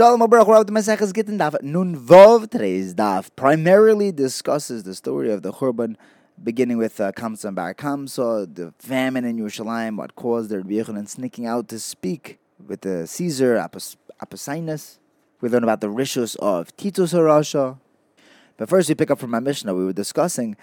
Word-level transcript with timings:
Shalom 0.00 0.20
Abrach, 0.20 0.46
we're 0.46 0.64
the 0.64 0.72
Maseches 0.72 1.12
Gittin 1.12 1.36
Daf. 1.38 1.62
Nun 1.62 1.94
Vov, 1.94 2.48
today's 2.48 2.94
Daf, 2.94 3.28
primarily 3.36 4.10
discusses 4.10 4.82
the 4.84 4.94
story 4.94 5.30
of 5.30 5.42
the 5.42 5.52
Churban, 5.52 5.96
beginning 6.42 6.78
with 6.78 6.98
uh, 7.02 7.12
Kamsa 7.12 7.44
and 7.44 7.56
Bar 7.56 7.74
Kamsa, 7.74 8.54
the 8.54 8.72
famine 8.78 9.26
in 9.26 9.38
Yerushalayim, 9.38 9.98
what 9.98 10.14
caused 10.14 10.48
their 10.48 10.62
Yochanan 10.62 11.06
sneaking 11.06 11.44
out 11.44 11.68
to 11.68 11.78
speak 11.78 12.38
with 12.66 12.80
the 12.80 13.06
Caesar 13.06 13.56
Apos-. 13.56 14.98
We 15.42 15.48
learn 15.50 15.64
about 15.64 15.82
the 15.82 15.88
rishus 15.88 16.34
of 16.36 16.74
Titus 16.78 17.12
Harasha. 17.12 17.78
But 18.56 18.70
first, 18.70 18.88
we 18.88 18.94
pick 18.94 19.10
up 19.10 19.18
from 19.18 19.28
my 19.28 19.40
Mishnah. 19.40 19.74
We 19.74 19.84
were 19.84 19.92
discussing 19.92 20.56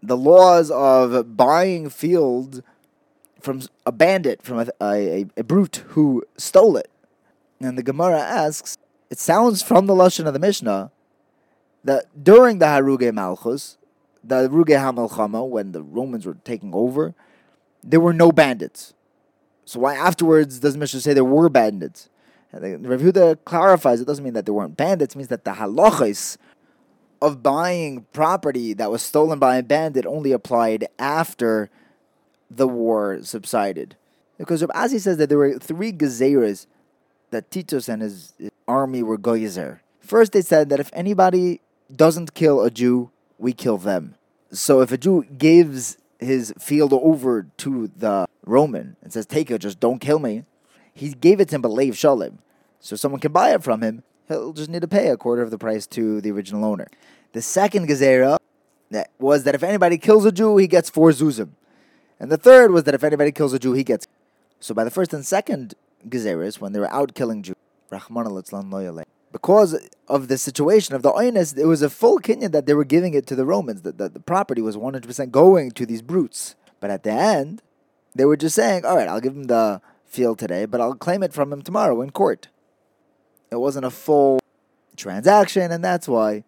the 0.00 0.16
laws 0.16 0.70
of 0.70 1.36
buying 1.36 1.88
field 1.88 2.62
from 3.40 3.62
a 3.84 3.90
bandit, 3.90 4.42
from 4.42 4.60
a, 4.60 4.68
a, 4.80 5.26
a 5.36 5.42
brute 5.42 5.82
who 5.88 6.22
stole 6.36 6.76
it. 6.76 6.88
And 7.64 7.78
the 7.78 7.82
Gemara 7.82 8.20
asks, 8.20 8.76
it 9.08 9.18
sounds 9.18 9.62
from 9.62 9.86
the 9.86 9.94
Lashon 9.94 10.26
of 10.26 10.34
the 10.34 10.38
Mishnah 10.38 10.90
that 11.82 12.22
during 12.22 12.58
the 12.58 12.66
Haruge 12.66 13.12
Malchus, 13.12 13.78
the 14.22 14.48
Haruge 14.48 14.68
Hamalchama, 14.68 15.48
when 15.48 15.72
the 15.72 15.82
Romans 15.82 16.26
were 16.26 16.36
taking 16.44 16.74
over, 16.74 17.14
there 17.82 18.00
were 18.00 18.12
no 18.12 18.32
bandits. 18.32 18.92
So 19.64 19.80
why 19.80 19.94
afterwards 19.94 20.58
does 20.60 20.76
Mishnah 20.76 21.00
say 21.00 21.14
there 21.14 21.24
were 21.24 21.48
bandits? 21.48 22.10
And 22.52 22.84
the 22.84 22.88
Rav 22.88 23.00
Yehuda 23.00 23.38
clarifies 23.46 24.00
it 24.00 24.06
doesn't 24.06 24.24
mean 24.24 24.34
that 24.34 24.44
there 24.44 24.54
weren't 24.54 24.76
bandits, 24.76 25.14
it 25.14 25.18
means 25.18 25.28
that 25.28 25.44
the 25.44 25.52
halachas 25.52 26.36
of 27.22 27.42
buying 27.42 28.04
property 28.12 28.74
that 28.74 28.90
was 28.90 29.02
stolen 29.02 29.38
by 29.38 29.56
a 29.56 29.62
bandit 29.62 30.04
only 30.04 30.32
applied 30.32 30.86
after 30.98 31.70
the 32.50 32.68
war 32.68 33.20
subsided. 33.22 33.96
Because 34.36 34.60
Rav 34.60 34.70
Azi 34.70 35.00
says 35.00 35.16
that 35.16 35.30
there 35.30 35.38
were 35.38 35.58
three 35.58 35.92
gezeras 35.92 36.66
that 37.34 37.50
Titus 37.50 37.88
and 37.88 38.00
his 38.00 38.32
army 38.68 39.02
were 39.02 39.18
goyzer. 39.18 39.80
First, 39.98 40.32
they 40.32 40.40
said 40.40 40.68
that 40.70 40.78
if 40.78 40.90
anybody 40.92 41.60
doesn't 41.94 42.32
kill 42.34 42.62
a 42.62 42.70
Jew, 42.70 43.10
we 43.38 43.52
kill 43.52 43.76
them. 43.76 44.14
So 44.52 44.80
if 44.80 44.92
a 44.92 44.96
Jew 44.96 45.24
gives 45.24 45.98
his 46.20 46.54
field 46.58 46.92
over 46.92 47.46
to 47.58 47.90
the 47.96 48.26
Roman 48.46 48.96
and 49.02 49.12
says, 49.12 49.26
"Take 49.26 49.50
it, 49.50 49.58
just 49.58 49.80
don't 49.80 50.00
kill 50.00 50.20
me," 50.20 50.44
he 50.94 51.12
gave 51.12 51.40
it 51.40 51.48
to 51.48 51.56
him, 51.56 51.62
but 51.62 51.72
leave 51.72 51.94
shalim, 51.94 52.38
so 52.78 52.94
someone 52.94 53.20
can 53.20 53.32
buy 53.32 53.52
it 53.52 53.64
from 53.64 53.82
him. 53.82 54.04
He'll 54.28 54.52
just 54.52 54.70
need 54.70 54.82
to 54.82 54.88
pay 54.88 55.08
a 55.08 55.16
quarter 55.16 55.42
of 55.42 55.50
the 55.50 55.58
price 55.58 55.86
to 55.88 56.20
the 56.20 56.30
original 56.30 56.64
owner. 56.64 56.86
The 57.32 57.42
second 57.42 57.88
gezerah 57.88 58.38
was 59.18 59.42
that 59.42 59.56
if 59.56 59.64
anybody 59.64 59.98
kills 59.98 60.24
a 60.24 60.30
Jew, 60.30 60.56
he 60.56 60.68
gets 60.68 60.88
four 60.88 61.10
zuzim, 61.10 61.50
and 62.20 62.30
the 62.30 62.38
third 62.38 62.70
was 62.70 62.84
that 62.84 62.94
if 62.94 63.02
anybody 63.02 63.32
kills 63.32 63.52
a 63.52 63.58
Jew, 63.58 63.72
he 63.72 63.82
gets. 63.82 64.06
So 64.60 64.72
by 64.72 64.84
the 64.84 64.90
first 64.90 65.12
and 65.12 65.26
second 65.26 65.74
gezeres, 66.08 66.60
when 66.60 66.72
they 66.72 66.80
were 66.80 66.92
out 66.92 67.14
killing 67.14 67.42
Jews, 67.42 67.56
because 69.32 69.88
of 70.08 70.28
the 70.28 70.38
situation 70.38 70.94
of 70.94 71.02
the 71.02 71.10
Oines, 71.10 71.58
it 71.58 71.66
was 71.66 71.82
a 71.82 71.90
full 71.90 72.18
kinyan 72.20 72.52
that 72.52 72.66
they 72.66 72.74
were 72.74 72.84
giving 72.84 73.14
it 73.14 73.26
to 73.26 73.34
the 73.34 73.44
Romans. 73.44 73.82
That 73.82 73.98
the, 73.98 74.08
the 74.08 74.20
property 74.20 74.62
was 74.62 74.76
100% 74.76 75.30
going 75.30 75.72
to 75.72 75.84
these 75.84 76.02
brutes. 76.02 76.54
But 76.80 76.90
at 76.90 77.02
the 77.02 77.12
end, 77.12 77.62
they 78.14 78.24
were 78.24 78.36
just 78.36 78.54
saying, 78.54 78.84
all 78.84 78.96
right, 78.96 79.08
I'll 79.08 79.20
give 79.20 79.34
him 79.34 79.44
the 79.44 79.80
field 80.04 80.38
today, 80.38 80.66
but 80.66 80.80
I'll 80.80 80.94
claim 80.94 81.22
it 81.22 81.32
from 81.32 81.52
him 81.52 81.62
tomorrow 81.62 82.00
in 82.00 82.10
court. 82.10 82.48
It 83.50 83.56
wasn't 83.56 83.86
a 83.86 83.90
full 83.90 84.38
transaction, 84.96 85.72
and 85.72 85.84
that's 85.84 86.06
why 86.06 86.44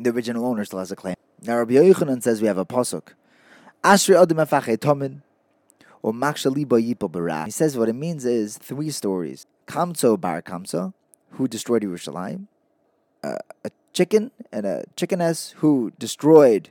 the 0.00 0.10
original 0.10 0.46
owner 0.46 0.64
still 0.64 0.78
has 0.78 0.90
a 0.90 0.96
claim. 0.96 1.16
Now, 1.42 1.58
Rabbi 1.58 1.74
Yochanan 1.74 2.22
says 2.22 2.40
we 2.40 2.48
have 2.48 2.58
a 2.58 2.64
pasuk. 2.64 3.08
Ashri 3.82 4.20
Adam 4.20 4.38
Tomin, 4.38 5.20
or 6.04 6.12
He 7.46 7.50
says 7.50 7.78
what 7.78 7.88
it 7.88 7.94
means 7.94 8.26
is 8.26 8.58
three 8.58 8.90
stories. 8.90 9.46
Kamso 9.66 10.20
Bar 10.20 10.42
Kamso, 10.42 10.92
who 11.30 11.48
destroyed 11.48 11.82
Yerushalayim, 11.82 12.46
uh, 13.22 13.38
a 13.64 13.70
chicken 13.94 14.30
and 14.52 14.66
a 14.66 14.84
chickeness 14.98 15.54
who 15.54 15.92
destroyed 15.98 16.68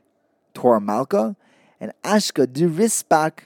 Tur 0.53 0.79
Malka, 0.79 1.35
and 1.81 1.93
Ashka 2.03 2.45
Dirispak, 2.45 3.45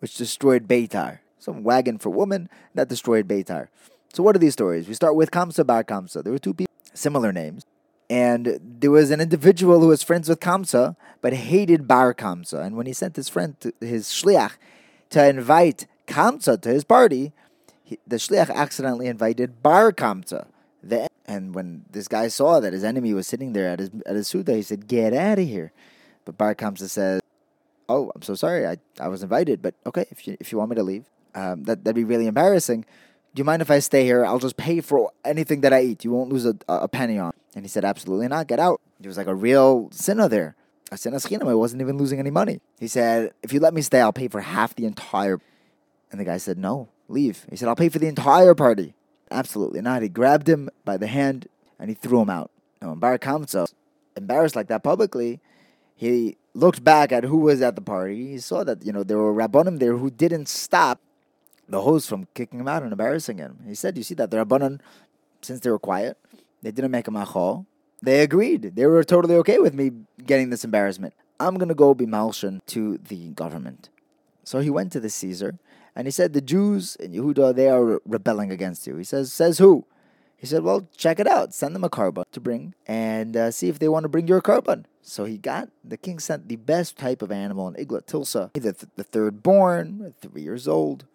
which 0.00 0.16
destroyed 0.16 0.66
Beitar. 0.66 1.20
Some 1.38 1.62
wagon 1.62 1.98
for 1.98 2.10
women 2.10 2.48
that 2.74 2.88
destroyed 2.88 3.28
Beitar. 3.28 3.68
So 4.12 4.24
what 4.24 4.34
are 4.34 4.40
these 4.40 4.54
stories? 4.54 4.88
We 4.88 4.94
start 4.94 5.14
with 5.14 5.30
Kamsa 5.30 5.64
Bar 5.64 5.84
Kamsa. 5.84 6.24
There 6.24 6.32
were 6.32 6.40
two 6.40 6.54
people, 6.54 6.74
similar 6.94 7.32
names. 7.32 7.64
And 8.10 8.58
there 8.60 8.90
was 8.90 9.12
an 9.12 9.20
individual 9.20 9.78
who 9.78 9.86
was 9.86 10.02
friends 10.02 10.28
with 10.28 10.40
Kamsa, 10.40 10.96
but 11.20 11.32
hated 11.32 11.86
Bar 11.86 12.12
Kamsa. 12.12 12.66
And 12.66 12.76
when 12.76 12.86
he 12.86 12.92
sent 12.92 13.14
his 13.14 13.28
friend, 13.28 13.54
to, 13.60 13.72
his 13.80 14.08
shliach, 14.08 14.54
to 15.10 15.28
invite 15.28 15.86
Kamsa 16.06 16.60
to 16.60 16.68
his 16.68 16.84
party, 16.84 17.32
he, 17.84 17.98
the 18.06 18.16
shliach 18.16 18.50
accidentally 18.50 19.06
invited 19.06 19.62
Bar 19.62 19.92
Kamsa. 19.92 20.46
The, 20.82 21.08
and 21.26 21.54
when 21.54 21.84
this 21.90 22.08
guy 22.08 22.28
saw 22.28 22.60
that 22.60 22.72
his 22.72 22.84
enemy 22.84 23.12
was 23.12 23.26
sitting 23.26 23.52
there 23.52 23.68
at 23.68 23.78
his 23.78 23.90
at 24.06 24.14
his 24.14 24.28
suda, 24.28 24.54
he 24.54 24.62
said, 24.62 24.86
"Get 24.88 25.12
out 25.12 25.38
of 25.38 25.46
here." 25.46 25.72
But 26.24 26.38
Bar 26.38 26.54
Kamsa 26.54 26.88
says, 26.88 27.20
"Oh, 27.88 28.10
I'm 28.14 28.22
so 28.22 28.34
sorry. 28.34 28.66
I, 28.66 28.78
I 28.98 29.08
was 29.08 29.22
invited, 29.22 29.62
but 29.62 29.74
okay, 29.86 30.06
if 30.10 30.26
you 30.26 30.36
if 30.40 30.52
you 30.52 30.58
want 30.58 30.70
me 30.70 30.76
to 30.76 30.82
leave, 30.82 31.04
um, 31.34 31.64
that 31.64 31.84
that'd 31.84 31.94
be 31.94 32.04
really 32.04 32.26
embarrassing. 32.26 32.84
Do 33.34 33.40
you 33.40 33.44
mind 33.44 33.62
if 33.62 33.70
I 33.70 33.78
stay 33.78 34.04
here? 34.04 34.24
I'll 34.24 34.38
just 34.38 34.56
pay 34.56 34.80
for 34.80 35.12
anything 35.24 35.60
that 35.60 35.72
I 35.72 35.82
eat. 35.82 36.04
You 36.04 36.12
won't 36.12 36.30
lose 36.30 36.46
a, 36.46 36.56
a 36.68 36.88
penny 36.88 37.18
on." 37.18 37.32
And 37.54 37.64
he 37.64 37.68
said, 37.68 37.84
"Absolutely 37.84 38.28
not. 38.28 38.46
Get 38.46 38.60
out." 38.60 38.80
He 39.00 39.06
was 39.06 39.16
like 39.16 39.26
a 39.26 39.34
real 39.34 39.90
sinner 39.92 40.28
there. 40.28 40.56
I 40.90 40.96
said, 40.96 41.12
I 41.12 41.54
wasn't 41.54 41.82
even 41.82 41.98
losing 41.98 42.18
any 42.18 42.30
money. 42.30 42.60
He 42.78 42.88
said, 42.88 43.32
if 43.42 43.52
you 43.52 43.60
let 43.60 43.74
me 43.74 43.82
stay, 43.82 44.00
I'll 44.00 44.12
pay 44.12 44.28
for 44.28 44.40
half 44.40 44.74
the 44.74 44.86
entire. 44.86 45.38
And 46.10 46.18
the 46.18 46.24
guy 46.24 46.38
said, 46.38 46.56
no, 46.56 46.88
leave. 47.08 47.44
He 47.50 47.56
said, 47.56 47.68
I'll 47.68 47.76
pay 47.76 47.88
for 47.90 47.98
the 47.98 48.06
entire 48.06 48.54
party. 48.54 48.94
Absolutely 49.30 49.82
not. 49.82 50.02
He 50.02 50.08
grabbed 50.08 50.48
him 50.48 50.70
by 50.84 50.96
the 50.96 51.06
hand 51.06 51.48
and 51.78 51.90
he 51.90 51.94
threw 51.94 52.22
him 52.22 52.30
out. 52.30 52.50
Now, 52.80 52.90
when 52.90 52.98
Bar 52.98 53.18
Kamsa, 53.18 53.70
embarrassed 54.16 54.56
like 54.56 54.68
that 54.68 54.82
publicly, 54.82 55.40
he 55.94 56.38
looked 56.54 56.82
back 56.82 57.12
at 57.12 57.24
who 57.24 57.38
was 57.38 57.60
at 57.60 57.74
the 57.74 57.82
party. 57.82 58.30
He 58.30 58.38
saw 58.38 58.64
that, 58.64 58.84
you 58.84 58.92
know, 58.92 59.02
there 59.02 59.18
were 59.18 59.34
Rabbanim 59.34 59.78
there 59.78 59.96
who 59.96 60.10
didn't 60.10 60.48
stop 60.48 61.00
the 61.68 61.82
host 61.82 62.08
from 62.08 62.26
kicking 62.34 62.60
him 62.60 62.68
out 62.68 62.82
and 62.82 62.92
embarrassing 62.92 63.36
him. 63.36 63.58
He 63.66 63.74
said, 63.74 63.96
you 63.98 64.02
see 64.02 64.14
that 64.14 64.30
the 64.30 64.38
Rabbanim, 64.38 64.80
since 65.42 65.60
they 65.60 65.70
were 65.70 65.78
quiet, 65.78 66.16
they 66.62 66.70
didn't 66.70 66.90
make 66.90 67.08
a 67.08 67.10
machol, 67.10 67.66
they 68.02 68.22
agreed. 68.22 68.76
They 68.76 68.86
were 68.86 69.04
totally 69.04 69.34
okay 69.36 69.58
with 69.58 69.74
me 69.74 69.90
getting 70.24 70.50
this 70.50 70.64
embarrassment. 70.64 71.14
I'm 71.40 71.56
going 71.56 71.68
to 71.68 71.74
go 71.74 71.94
be 71.94 72.06
malshan 72.06 72.60
to 72.66 72.98
the 72.98 73.30
government. 73.30 73.90
So 74.44 74.60
he 74.60 74.70
went 74.70 74.92
to 74.92 75.00
the 75.00 75.10
Caesar 75.10 75.58
and 75.94 76.06
he 76.06 76.10
said, 76.10 76.32
The 76.32 76.40
Jews 76.40 76.96
in 76.96 77.12
Yehuda, 77.12 77.54
they 77.54 77.68
are 77.68 78.00
rebelling 78.04 78.50
against 78.50 78.86
you. 78.86 78.96
He 78.96 79.04
says, 79.04 79.32
Says 79.32 79.58
who? 79.58 79.84
He 80.36 80.46
said, 80.46 80.62
Well, 80.62 80.88
check 80.96 81.18
it 81.18 81.26
out. 81.26 81.52
Send 81.54 81.74
them 81.74 81.84
a 81.84 81.90
korban 81.90 82.24
to 82.32 82.40
bring 82.40 82.74
and 82.86 83.36
uh, 83.36 83.50
see 83.50 83.68
if 83.68 83.78
they 83.78 83.88
want 83.88 84.04
to 84.04 84.08
bring 84.08 84.28
your 84.28 84.40
korban. 84.40 84.84
So 85.02 85.24
he 85.24 85.38
got, 85.38 85.70
the 85.84 85.96
king 85.96 86.18
sent 86.18 86.48
the 86.48 86.56
best 86.56 86.96
type 86.96 87.22
of 87.22 87.32
animal 87.32 87.68
in 87.68 87.74
Igla 87.74 88.06
Tilsa, 88.06 88.52
the, 88.52 88.86
the 88.96 89.04
third 89.04 89.42
born, 89.42 90.14
three 90.20 90.42
years 90.42 90.68
old. 90.68 91.06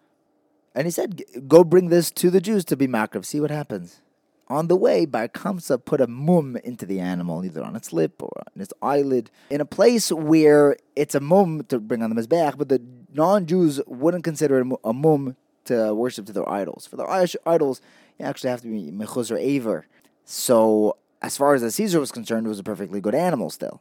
And 0.74 0.86
he 0.86 0.90
said, 0.90 1.22
Go 1.48 1.64
bring 1.64 1.88
this 1.88 2.10
to 2.12 2.30
the 2.30 2.40
Jews 2.40 2.64
to 2.66 2.76
be 2.76 2.86
makrav, 2.86 3.24
see 3.24 3.40
what 3.40 3.50
happens. 3.50 4.00
On 4.48 4.68
the 4.68 4.76
way, 4.76 5.06
Bar 5.06 5.28
Kamsa 5.28 5.82
put 5.82 6.00
a 6.00 6.06
mum 6.06 6.56
into 6.64 6.84
the 6.84 7.00
animal, 7.00 7.44
either 7.44 7.64
on 7.64 7.76
its 7.76 7.92
lip 7.92 8.22
or 8.22 8.30
on 8.54 8.60
its 8.60 8.74
eyelid, 8.82 9.30
in 9.48 9.60
a 9.60 9.64
place 9.64 10.12
where 10.12 10.76
it's 10.94 11.14
a 11.14 11.20
mum 11.20 11.64
to 11.68 11.80
bring 11.80 12.02
on 12.02 12.10
the 12.10 12.20
Mizbeach, 12.20 12.58
but 12.58 12.68
the 12.68 12.82
non 13.12 13.46
Jews 13.46 13.80
wouldn't 13.86 14.24
consider 14.24 14.60
it 14.60 14.66
a 14.84 14.92
mum 14.92 15.36
to 15.64 15.94
worship 15.94 16.26
to 16.26 16.32
their 16.32 16.48
idols. 16.48 16.86
For 16.86 16.96
their 16.96 17.10
idols, 17.10 17.80
you 18.18 18.26
actually 18.26 18.50
have 18.50 18.60
to 18.62 18.68
be 18.68 18.90
Mechuz 18.92 19.30
or 19.30 19.38
Aver. 19.38 19.86
So, 20.26 20.96
as 21.22 21.36
far 21.38 21.54
as 21.54 21.62
the 21.62 21.70
Caesar 21.70 22.00
was 22.00 22.12
concerned, 22.12 22.46
it 22.46 22.50
was 22.50 22.58
a 22.58 22.64
perfectly 22.64 23.00
good 23.00 23.14
animal 23.14 23.48
still. 23.48 23.80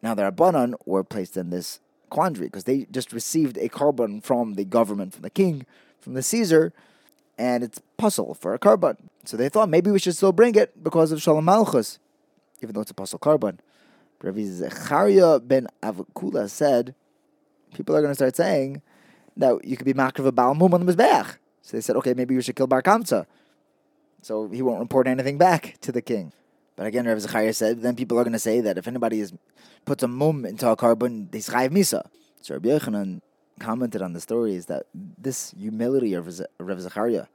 Now, 0.00 0.14
the 0.14 0.22
Rabbanon 0.22 0.74
were 0.86 1.02
placed 1.02 1.36
in 1.36 1.50
this 1.50 1.80
quandary 2.08 2.46
because 2.46 2.64
they 2.64 2.86
just 2.90 3.12
received 3.12 3.56
a 3.58 3.68
korban 3.68 4.22
from 4.22 4.54
the 4.54 4.64
government, 4.64 5.12
from 5.12 5.22
the 5.22 5.30
king, 5.30 5.66
from 6.00 6.14
the 6.14 6.22
Caesar, 6.22 6.72
and 7.38 7.62
it's 7.62 7.80
puzzle 7.96 8.34
for 8.34 8.52
a 8.52 8.58
korban. 8.58 8.96
So 9.24 9.36
they 9.36 9.48
thought 9.48 9.68
maybe 9.68 9.90
we 9.90 9.98
should 9.98 10.16
still 10.16 10.32
bring 10.32 10.54
it 10.56 10.82
because 10.82 11.12
of 11.12 11.22
Shalom 11.22 11.44
Malchus, 11.44 11.98
even 12.60 12.74
though 12.74 12.80
it's 12.80 12.90
a 12.90 12.94
puzzle 12.94 13.18
korban. 13.18 13.58
Rabbi 14.20 14.40
Zecharia 14.40 15.46
ben 15.46 15.68
Avakula 15.82 16.50
said, 16.50 16.94
people 17.74 17.94
are 17.94 18.00
going 18.00 18.10
to 18.10 18.16
start 18.16 18.34
saying 18.34 18.82
that 19.36 19.64
you 19.64 19.76
could 19.76 19.86
be 19.86 19.94
makrav 19.94 20.26
a 20.26 20.32
Baal 20.32 20.54
Mum 20.54 20.74
on 20.74 20.84
the 20.84 20.92
Mizbeach. 20.92 21.36
So 21.62 21.76
they 21.76 21.80
said, 21.80 21.96
okay, 21.96 22.14
maybe 22.14 22.34
we 22.34 22.42
should 22.42 22.56
kill 22.56 22.66
Bar 22.66 22.82
Kamsa. 22.82 23.26
So 24.22 24.48
he 24.48 24.62
won't 24.62 24.80
report 24.80 25.06
anything 25.06 25.38
back 25.38 25.76
to 25.82 25.92
the 25.92 26.02
king. 26.02 26.32
But 26.74 26.86
again, 26.86 27.06
Rabbi 27.06 27.20
Zecharia 27.20 27.54
said, 27.54 27.82
then 27.82 27.94
people 27.94 28.18
are 28.18 28.24
going 28.24 28.32
to 28.32 28.38
say 28.38 28.60
that 28.60 28.78
if 28.78 28.88
anybody 28.88 29.20
is 29.20 29.32
puts 29.84 30.02
a 30.02 30.08
mum 30.08 30.44
into 30.44 30.68
a 30.68 30.76
korban, 30.76 31.30
they 31.30 31.38
schreiv 31.38 31.70
misa. 31.70 32.02
So 32.40 32.54
Rabbi 32.54 32.68
Yochanan 32.70 33.20
commented 33.58 34.02
on 34.02 34.12
the 34.12 34.20
story 34.20 34.54
is 34.54 34.66
that 34.66 34.86
this 34.94 35.52
humility 35.58 36.14
of 36.14 36.40
Rav 36.58 36.80
Zachariah 36.80 37.26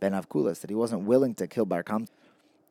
ben 0.00 0.12
Avkulas, 0.12 0.60
that 0.60 0.70
he 0.70 0.74
wasn't 0.74 1.02
willing 1.02 1.34
to 1.36 1.46
kill 1.46 1.64
Bar 1.64 1.84
Kam, 1.84 2.08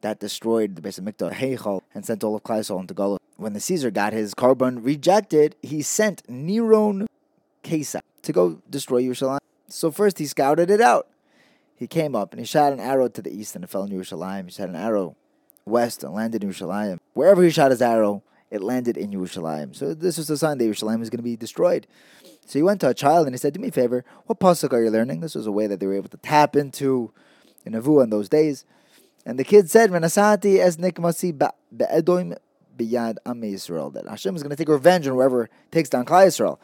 that 0.02 0.19
destroyed 0.19 0.75
the 0.75 0.81
base 0.81 0.98
of 0.98 1.06
Mikdal 1.06 1.31
Heichal 1.31 1.81
and 1.94 2.06
sent 2.06 2.24
all 2.24 2.36
of 2.36 2.44
Klaisol 2.44 2.81
into 2.81 2.94
Gola. 2.94 3.18
When 3.38 3.54
the 3.54 3.60
Caesar 3.62 3.90
got 3.90 4.12
his 4.12 4.36
korban 4.36 4.84
rejected, 4.84 5.56
he 5.62 5.81
sent 5.81 6.24
Neron 6.28 7.06
Kesa 7.63 8.02
to 8.24 8.34
go 8.34 8.62
destroy 8.69 9.02
Yerushalayim. 9.04 9.40
So 9.68 9.92
first 9.92 10.19
he 10.19 10.25
scouted 10.25 10.69
it 10.69 10.81
out. 10.81 11.08
he 11.78 11.88
came 11.88 12.16
up 12.16 12.31
and 12.34 12.40
he 12.40 12.46
shot 12.46 12.74
an 12.74 12.80
arrow 12.80 13.08
to 13.08 13.22
the 13.22 13.31
east 13.31 13.56
and 13.56 13.63
it 13.63 13.69
fell 13.69 13.84
in 13.84 13.92
Yerushalayim. 13.92 14.46
He 14.46 14.52
shot 14.52 14.69
an 14.69 14.75
arrow 14.75 15.16
west 15.66 16.04
and 16.04 16.13
landed 16.13 16.44
in 16.44 16.52
Yerushalayim. 16.52 17.00
Wherever 17.13 17.42
he 17.42 17.50
shot 17.50 17.72
his 17.72 17.81
arrow, 17.81 18.24
it 18.51 18.62
landed 18.62 18.98
in 18.98 19.12
Yerushalayim. 19.12 19.75
So 19.75 19.94
this 19.94 20.18
was 20.18 20.30
a 20.30 20.38
sign 20.38 20.57
that 20.57 20.65
Yerushalayim 20.65 21.00
was 21.00 21.09
going 21.09 21.19
to 21.19 21.24
be 21.24 21.36
destroyed. 21.36 21.88
So 22.45 22.59
he 22.59 22.63
went 22.63 22.81
to 22.81 22.89
a 22.89 22.94
child 22.94 23.25
and 23.25 23.33
he 23.33 23.39
said, 23.39 23.53
"Do 23.53 23.59
me 23.59 23.69
a 23.69 23.71
favor. 23.71 24.03
What 24.25 24.39
pasuk 24.39 24.74
are 24.74 24.83
you 24.83 24.92
learning?" 24.92 25.21
This 25.21 25.36
was 25.36 25.48
a 25.48 25.51
way 25.51 25.68
that 25.68 25.80
they 25.80 25.88
were 25.88 25.95
able 25.95 26.09
to 26.09 26.18
tap 26.18 26.56
into 26.56 27.12
the 27.63 27.71
nevuah 27.71 28.03
in 28.03 28.09
those 28.09 28.30
days. 28.30 28.65
And 29.25 29.39
the 29.39 29.44
kid 29.44 29.71
said, 29.71 29.89
"Venasati 29.89 30.59
es 30.59 30.77
nikmasi 30.77 31.38
be'edoim 31.38 32.38
biyad 32.77 33.18
am 33.25 33.42
Yisrael." 33.42 33.94
That 33.94 34.07
Hashem 34.07 34.36
is 34.36 34.44
going 34.44 34.51
to 34.51 34.56
take 34.56 34.69
revenge 34.69 35.07
on 35.07 35.13
whoever 35.13 35.50
takes 35.71 35.89
down 35.89 36.06
Klal 36.06 36.27
Yisrael. 36.27 36.59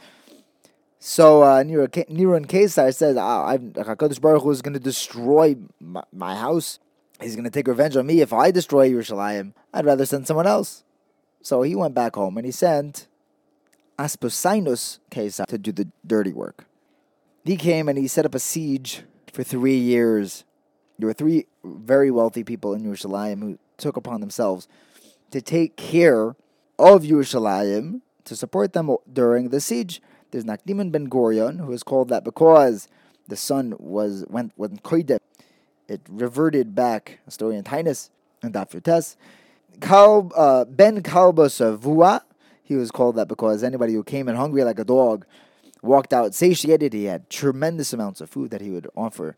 So 0.99 1.43
uh, 1.43 1.63
Nero 1.63 1.83
and 1.85 2.49
Kesar 2.49 2.93
says, 2.93 3.17
ah, 3.17 3.55
Hakadosh 3.55 4.19
Baruch 4.19 4.41
Hu 4.41 4.49
is 4.49 4.63
going 4.63 4.73
to 4.73 4.79
destroy 4.79 5.55
my, 5.79 6.03
my 6.11 6.35
house. 6.35 6.79
He's 7.21 7.35
going 7.35 7.45
to 7.45 7.51
take 7.51 7.67
revenge 7.67 7.95
on 7.95 8.07
me 8.07 8.21
if 8.21 8.33
I 8.33 8.49
destroy 8.51 8.89
Yerushalayim. 8.89 9.53
I'd 9.73 9.85
rather 9.85 10.05
send 10.07 10.25
someone 10.25 10.47
else. 10.47 10.83
So 11.41 11.61
he 11.61 11.75
went 11.75 11.93
back 11.93 12.15
home 12.15 12.37
and 12.37 12.45
he 12.45 12.51
sent 12.51 13.07
Aspusinus 13.97 14.99
Kesar 15.09 15.45
to 15.47 15.57
do 15.57 15.71
the 15.71 15.87
dirty 16.05 16.33
work. 16.33 16.65
He 17.43 17.55
came 17.55 17.87
and 17.87 17.97
he 17.97 18.07
set 18.07 18.25
up 18.25 18.35
a 18.35 18.39
siege 18.39 19.03
for 19.31 19.43
three 19.43 19.77
years. 19.77 20.43
There 20.99 21.07
were 21.07 21.13
three 21.13 21.47
very 21.63 22.11
wealthy 22.11 22.43
people 22.43 22.73
in 22.73 22.83
Yerushalayim 22.83 23.41
who 23.41 23.59
took 23.77 23.97
upon 23.97 24.19
themselves 24.19 24.67
to 25.31 25.41
take 25.41 25.75
care 25.77 26.35
of 26.79 27.03
Yerushalayim 27.03 28.01
to 28.25 28.35
support 28.35 28.73
them 28.73 28.95
during 29.11 29.49
the 29.49 29.61
siege. 29.61 30.01
There's 30.31 30.43
Nakdiman 30.43 30.91
ben 30.91 31.09
Gurion, 31.09 31.59
who 31.59 31.71
is 31.71 31.83
called 31.83 32.09
that 32.09 32.23
because 32.23 32.87
the 33.27 33.37
son 33.37 33.75
was 33.79 34.25
went 34.27 34.53
when. 34.55 34.79
It 35.87 36.01
reverted 36.09 36.75
back 36.75 37.19
in 37.25 37.63
Tainus 37.63 38.09
and 38.43 38.53
Dafyutes. 38.53 39.15
Kal 39.81 40.31
uh, 40.35 40.65
Ben 40.65 41.01
Kalba 41.03 41.47
Savua, 41.47 42.21
he 42.63 42.75
was 42.75 42.91
called 42.91 43.15
that 43.15 43.27
because 43.27 43.63
anybody 43.63 43.94
who 43.94 44.03
came 44.03 44.27
in 44.27 44.35
hungry 44.35 44.63
like 44.63 44.79
a 44.79 44.83
dog 44.83 45.25
walked 45.81 46.13
out 46.13 46.33
satiated. 46.33 46.94
He 46.94 47.06
had 47.06 47.29
tremendous 47.29 47.94
amounts 47.94 48.21
of 48.21 48.29
food 48.29 48.51
that 48.51 48.62
he 48.62 48.69
would 48.69 48.88
offer 48.95 49.38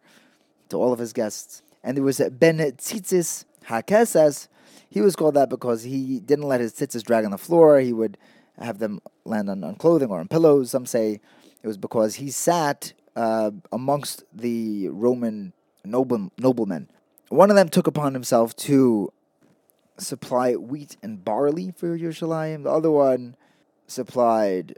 to 0.70 0.78
all 0.78 0.94
of 0.94 1.00
his 1.00 1.14
guests. 1.14 1.62
And 1.84 1.98
there 1.98 2.04
was 2.04 2.20
Ben 2.32 2.58
Tzitzis 2.58 3.46
Hakesas. 3.68 4.48
He 4.90 5.02
was 5.02 5.16
called 5.16 5.36
that 5.36 5.50
because 5.50 5.84
he 5.84 6.20
didn't 6.20 6.48
let 6.48 6.62
his 6.62 6.74
tzitzis 6.74 7.04
drag 7.04 7.24
on 7.24 7.32
the 7.32 7.38
floor. 7.38 7.80
He 7.80 7.94
would 7.94 8.18
have 8.60 8.80
them 8.80 9.00
land 9.24 9.50
on, 9.50 9.64
on 9.64 9.76
clothing 9.76 10.10
or 10.10 10.20
on 10.20 10.28
pillows. 10.28 10.72
Some 10.72 10.88
say 10.88 11.22
it 11.62 11.68
was 11.68 11.78
because 11.78 12.16
he 12.16 12.32
sat 12.32 12.94
uh, 13.16 13.52
amongst 13.72 14.24
the 14.34 14.90
Roman 14.90 15.54
noble, 15.86 16.32
noblemen. 16.40 16.90
One 17.30 17.52
of 17.52 17.56
them 17.56 17.70
took 17.70 17.86
upon 17.86 18.14
himself 18.14 18.56
to 18.58 19.14
supply 20.00 20.56
wheat 20.56 20.98
and 21.02 21.24
barley 21.24 21.74
for 21.76 21.98
Yerushalayim. 21.98 22.64
The 22.64 22.72
other 22.72 22.92
one 22.92 23.36
supplied 23.88 24.78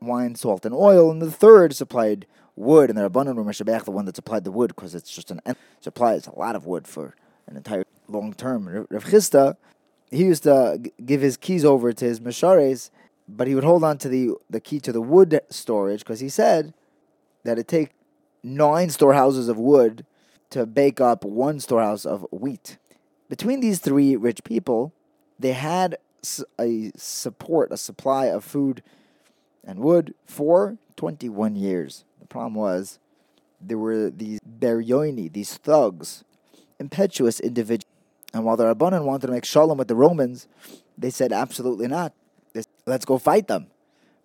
wine, 0.00 0.34
salt, 0.34 0.64
and 0.64 0.74
oil. 0.74 1.10
And 1.10 1.20
the 1.20 1.30
third 1.30 1.74
supplied 1.74 2.26
wood. 2.56 2.90
And 2.90 2.98
the 2.98 3.04
abundant 3.04 3.36
room 3.38 3.48
Shabbat, 3.48 3.84
the 3.84 3.90
one 3.90 4.04
that 4.06 4.16
supplied 4.16 4.44
the 4.44 4.50
wood, 4.50 4.68
because 4.74 4.94
it's 4.94 5.10
just 5.10 5.30
an 5.30 5.40
supply 5.80 6.18
supplies 6.18 6.26
a 6.26 6.38
lot 6.38 6.56
of 6.56 6.66
wood 6.66 6.86
for 6.86 7.14
an 7.46 7.56
entire 7.56 7.84
long 8.08 8.32
term. 8.32 8.86
Rav 8.90 9.04
Chisda, 9.04 9.56
he 10.10 10.24
used 10.24 10.44
to 10.44 10.80
give 11.04 11.20
his 11.20 11.36
keys 11.36 11.64
over 11.64 11.92
to 11.92 12.04
his 12.04 12.20
Meshares 12.20 12.90
but 13.28 13.46
he 13.46 13.54
would 13.54 13.64
hold 13.64 13.84
on 13.84 13.98
to 13.98 14.08
the, 14.08 14.32
the 14.50 14.60
key 14.60 14.80
to 14.80 14.92
the 14.92 15.00
wood 15.00 15.40
storage 15.50 16.00
because 16.00 16.20
he 16.20 16.28
said 16.28 16.74
that 17.44 17.58
it 17.58 17.68
take 17.68 17.90
nine 18.42 18.90
storehouses 18.90 19.48
of 19.48 19.58
wood 19.58 20.04
to 20.50 20.66
bake 20.66 21.00
up 21.00 21.24
one 21.24 21.58
storehouse 21.58 22.04
of 22.04 22.26
wheat. 22.30 22.78
Between 23.28 23.60
these 23.60 23.78
three 23.78 24.16
rich 24.16 24.44
people, 24.44 24.92
they 25.38 25.52
had 25.52 25.96
a 26.60 26.92
support, 26.96 27.72
a 27.72 27.76
supply 27.76 28.26
of 28.26 28.44
food 28.44 28.82
and 29.64 29.80
wood 29.80 30.14
for 30.26 30.78
21 30.96 31.56
years. 31.56 32.04
The 32.20 32.26
problem 32.26 32.54
was 32.54 32.98
there 33.60 33.78
were 33.78 34.10
these 34.10 34.40
Beryoini, 34.40 35.32
these 35.32 35.56
thugs, 35.56 36.24
impetuous 36.78 37.40
individuals. 37.40 37.90
And 38.32 38.44
while 38.44 38.56
the 38.56 38.64
Rabbanan 38.64 39.04
wanted 39.04 39.28
to 39.28 39.32
make 39.32 39.44
shalom 39.44 39.78
with 39.78 39.88
the 39.88 39.94
Romans, 39.94 40.48
they 40.98 41.10
said 41.10 41.32
absolutely 41.32 41.88
not 41.88 42.12
let's 42.86 43.04
go 43.04 43.18
fight 43.18 43.48
them. 43.48 43.68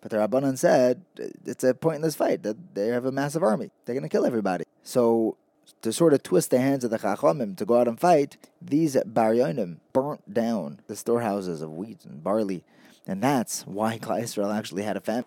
But 0.02 0.12
the 0.12 0.18
Rabbanan 0.18 0.58
said 0.58 1.02
it's 1.46 1.64
a 1.64 1.74
pointless 1.74 2.16
fight. 2.16 2.46
They 2.74 2.88
have 2.88 3.06
a 3.06 3.12
massive 3.12 3.44
army. 3.44 3.72
They're 3.86 3.96
going 3.96 4.04
to 4.04 4.10
kill 4.10 4.26
everybody. 4.26 4.66
So 4.84 5.38
to 5.82 5.94
sort 5.94 6.14
of 6.14 6.24
twist 6.24 6.52
the 6.52 6.60
hands 6.60 6.84
of 6.84 6.92
the 6.92 7.00
Chachamim 7.00 7.56
to 7.58 7.66
go 7.66 7.78
out 7.78 7.88
and 7.88 8.00
fight, 8.00 8.38
these 8.62 8.96
Baryonim 8.96 9.78
burnt 9.94 10.34
down 10.34 10.80
the 10.88 10.96
storehouses 10.96 11.62
of 11.62 11.72
wheat 11.72 12.06
and 12.06 12.24
barley, 12.24 12.64
and 13.08 13.22
that's 13.22 13.66
why 13.66 13.98
Klal 13.98 14.22
Israel 14.22 14.52
actually 14.52 14.84
had 14.84 14.98
a 14.98 15.02
famine. 15.02 15.26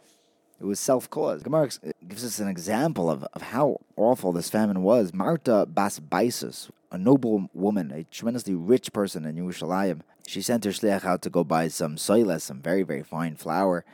It 0.61 0.67
was 0.67 0.79
self-caused. 0.79 1.43
Gemara 1.43 1.71
gives 2.07 2.25
us 2.25 2.39
an 2.39 2.47
example 2.47 3.11
of, 3.11 3.25
of 3.33 3.43
how 3.43 3.81
awful 3.97 4.31
this 4.31 4.49
famine 4.49 4.83
was. 4.85 5.13
Marta 5.13 5.67
Bas 5.67 5.99
Baisus, 5.99 6.71
a 6.93 6.99
noble 6.99 7.49
woman, 7.53 7.91
a 7.91 8.05
tremendously 8.05 8.55
rich 8.55 8.93
person 8.93 9.25
in 9.25 9.35
Yerushalayim, 9.35 10.03
she 10.27 10.41
sent 10.41 10.65
her 10.65 10.71
shliach 10.71 11.05
out 11.05 11.23
to 11.23 11.31
go 11.31 11.43
buy 11.43 11.67
some 11.67 11.97
soila, 11.97 12.41
some 12.41 12.61
very, 12.61 12.85
very 12.85 13.03
fine 13.03 13.35
flour. 13.35 13.85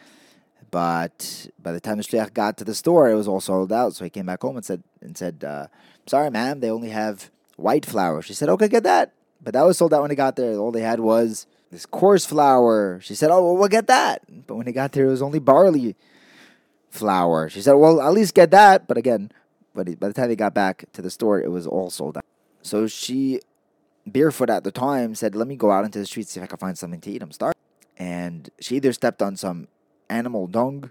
But 0.71 1.49
by 1.63 1.73
the 1.73 1.81
time 1.81 1.97
the 1.97 2.03
shliach 2.03 2.35
got 2.35 2.57
to 2.59 2.65
the 2.65 2.75
store, 2.75 3.09
it 3.09 3.15
was 3.15 3.29
all 3.29 3.41
sold 3.41 3.73
out. 3.73 3.95
So 3.95 4.05
he 4.05 4.11
came 4.11 4.27
back 4.27 4.43
home 4.43 4.57
and 4.57 4.65
said, 4.65 4.83
and 5.01 5.17
said, 5.17 5.45
uh, 5.45 5.69
"Sorry, 6.07 6.31
ma'am, 6.31 6.61
they 6.61 6.71
only 6.71 6.91
have 6.91 7.31
white 7.57 7.87
flour." 7.87 8.21
She 8.23 8.35
said, 8.35 8.49
"Okay, 8.49 8.69
get 8.69 8.83
that." 8.83 9.13
But 9.43 9.55
that 9.55 9.65
was 9.65 9.79
sold 9.79 9.95
out 9.95 10.03
when 10.03 10.11
he 10.11 10.17
got 10.17 10.37
there. 10.37 10.57
All 10.57 10.73
they 10.73 10.83
had 10.83 11.01
was 11.01 11.47
this 11.71 11.87
coarse 11.87 12.27
flour. 12.27 13.01
She 13.01 13.15
said, 13.15 13.31
"Oh, 13.31 13.43
well, 13.45 13.57
we'll 13.57 13.69
get 13.69 13.87
that." 13.87 14.23
But 14.47 14.57
when 14.57 14.67
he 14.67 14.73
got 14.73 14.93
there, 14.93 15.07
it 15.07 15.11
was 15.11 15.23
only 15.23 15.39
barley 15.39 15.97
flour. 16.91 17.49
She 17.49 17.63
said, 17.63 17.75
"Well, 17.75 18.01
at 18.01 18.13
least 18.13 18.35
get 18.35 18.51
that." 18.51 18.87
But 18.87 18.99
again, 18.99 19.33
but 19.75 19.99
by 19.99 20.09
the 20.09 20.15
time 20.15 20.29
he 20.29 20.37
got 20.37 20.55
back 20.55 20.85
to 20.93 21.03
the 21.03 21.11
store, 21.11 21.41
it 21.41 21.51
was 21.51 21.67
all 21.67 21.89
sold 21.89 22.19
out. 22.19 22.25
So 22.63 22.87
she, 22.87 23.41
barefoot 24.07 24.51
at 24.51 24.65
the 24.65 24.73
time, 24.73 25.15
said, 25.15 25.35
"Let 25.35 25.49
me 25.49 25.57
go 25.57 25.71
out 25.71 25.85
into 25.85 25.99
the 25.99 26.07
streets 26.07 26.33
see 26.33 26.41
if 26.41 26.45
I 26.45 26.47
can 26.47 26.59
find 26.59 26.77
something 26.77 27.01
to 27.01 27.11
eat. 27.11 27.23
I'm 27.23 27.33
starving." 27.33 27.55
And 27.97 28.51
she 28.61 28.77
either 28.77 28.93
stepped 28.93 29.23
on 29.23 29.37
some 29.37 29.69
animal 30.09 30.47
dung 30.47 30.91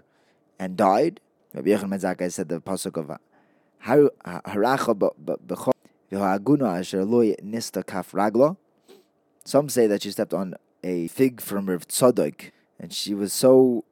and 0.58 0.76
died. 0.76 1.20
Rabbi 1.54 1.70
Yochanan 1.70 2.18
ben 2.18 2.30
said 2.30 2.48
the 2.48 2.60
pasuk 2.60 2.96
of 2.96 3.10
Some 9.44 9.68
say 9.68 9.86
that 9.86 10.02
she 10.02 10.10
stepped 10.10 10.34
on 10.34 10.54
a 10.82 11.08
fig 11.08 11.40
from 11.40 11.66
Rav 11.66 11.86
Tzadok, 11.88 12.50
and 12.78 12.92
she 12.92 13.14
was 13.14 13.32
so 13.32 13.84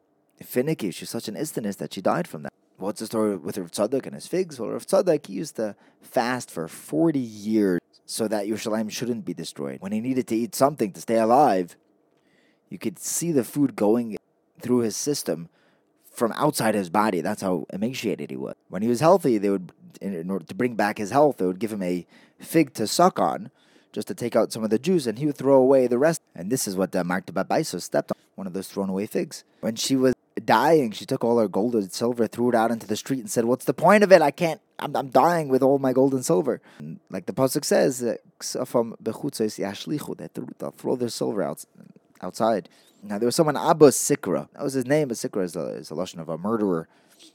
finicky. 0.43 0.91
She 0.91 1.03
was 1.03 1.11
such 1.11 1.29
an 1.29 1.35
istiness 1.35 1.77
that 1.79 1.95
she 1.95 2.01
died 2.01 2.29
from 2.29 2.43
that. 2.43 2.53
What's 2.79 3.01
the 3.01 3.07
story 3.07 3.37
with 3.37 3.59
Rav 3.59 3.71
Tzadok 3.71 4.07
and 4.07 4.15
his 4.15 4.27
figs? 4.27 4.61
Well, 4.61 4.71
Rav 4.71 4.87
Tzadok, 4.87 5.27
he 5.27 5.35
used 5.35 5.57
to 5.57 5.77
fast 6.03 6.51
for 6.51 6.69
40 6.69 7.19
years 7.19 7.81
so 8.05 8.29
that 8.29 8.47
Yerushalayim 8.47 8.91
shouldn't 8.91 9.25
be 9.25 9.35
destroyed. 9.35 9.81
When 9.81 9.93
he 9.93 10.01
needed 10.01 10.27
to 10.29 10.37
eat 10.37 10.55
something 10.55 10.93
to 10.93 11.01
stay 11.01 11.19
alive, 11.19 11.77
you 12.69 12.79
could 12.79 12.99
see 12.99 13.33
the 13.33 13.45
food 13.45 13.77
going 13.77 14.16
through 14.61 14.79
his 14.79 14.97
system 14.97 15.49
from 16.11 16.33
outside 16.33 16.75
his 16.75 16.89
body. 16.89 17.21
That's 17.21 17.43
how 17.43 17.67
emaciated 17.73 18.31
he 18.31 18.37
was. 18.37 18.55
When 18.69 18.83
he 18.83 18.89
was 18.89 19.01
healthy, 19.01 19.39
they 19.39 19.51
would, 19.51 19.73
in 20.01 20.31
order 20.31 20.47
to 20.47 20.55
bring 20.55 20.75
back 20.75 20.99
his 20.99 21.11
health, 21.11 21.37
they 21.37 21.47
would 21.47 21.59
give 21.59 21.73
him 21.73 21.83
a 21.83 22.07
fig 22.39 22.73
to 22.75 22.87
suck 22.87 23.19
on, 23.19 23.51
just 23.93 24.09
to 24.09 24.15
take 24.15 24.35
out 24.35 24.53
some 24.53 24.65
of 24.65 24.71
the 24.71 24.79
juice, 24.79 25.07
and 25.07 25.19
he 25.19 25.27
would 25.27 25.37
throw 25.37 25.57
away 25.57 25.87
the 25.87 25.99
rest. 25.99 26.21
And 26.35 26.51
this 26.51 26.67
is 26.67 26.77
what 26.77 26.95
uh, 26.97 27.05
Marta 27.05 27.33
Babaiso 27.33 27.81
stepped 27.81 28.13
on, 28.13 28.17
one 28.35 28.47
of 28.47 28.53
those 28.53 28.69
thrown 28.69 28.89
away 28.89 29.07
figs. 29.07 29.45
When 29.61 29.77
she 29.77 29.97
was 29.97 30.15
dying, 30.45 30.91
she 30.93 31.07
took 31.07 31.25
all 31.25 31.39
her 31.39 31.49
gold 31.49 31.75
and 31.75 31.93
silver, 31.93 32.27
threw 32.27 32.51
it 32.51 32.55
out 32.55 32.71
into 32.71 32.87
the 32.87 32.97
street, 32.97 33.21
and 33.21 33.31
said, 33.31 33.45
"What's 33.45 33.65
the 33.65 33.75
point 33.75 34.05
of 34.05 34.13
it? 34.13 34.23
I 34.23 34.31
can't. 34.31 34.61
I'm, 34.79 34.95
I'm 34.95 35.09
dying 35.09 35.49
with 35.49 35.63
all 35.63 35.79
my 35.79 35.93
gold 35.93 36.13
and 36.13 36.25
silver." 36.25 36.61
And 36.79 37.01
like 37.11 37.27
the 37.27 37.33
pasuk 37.33 37.65
says, 37.65 38.05
"From 38.67 38.97
that 40.19 40.35
they'll 40.59 40.71
throw 40.73 40.97
their 40.97 41.09
silver 41.09 41.43
out 41.43 41.65
outside." 42.21 42.69
Now 43.03 43.19
there 43.19 43.27
was 43.27 43.37
someone 43.37 43.57
Abba 43.57 43.89
Sikra. 43.89 44.49
That 44.53 44.63
was 44.63 44.75
his 44.75 44.87
name, 44.87 45.09
but 45.09 45.17
Sikra 45.17 45.45
is 45.45 45.57
a, 45.57 45.69
is 45.69 45.91
a 45.91 45.95
lesson 45.95 46.21
of 46.21 46.29
a 46.29 46.39
murderer. 46.39 46.89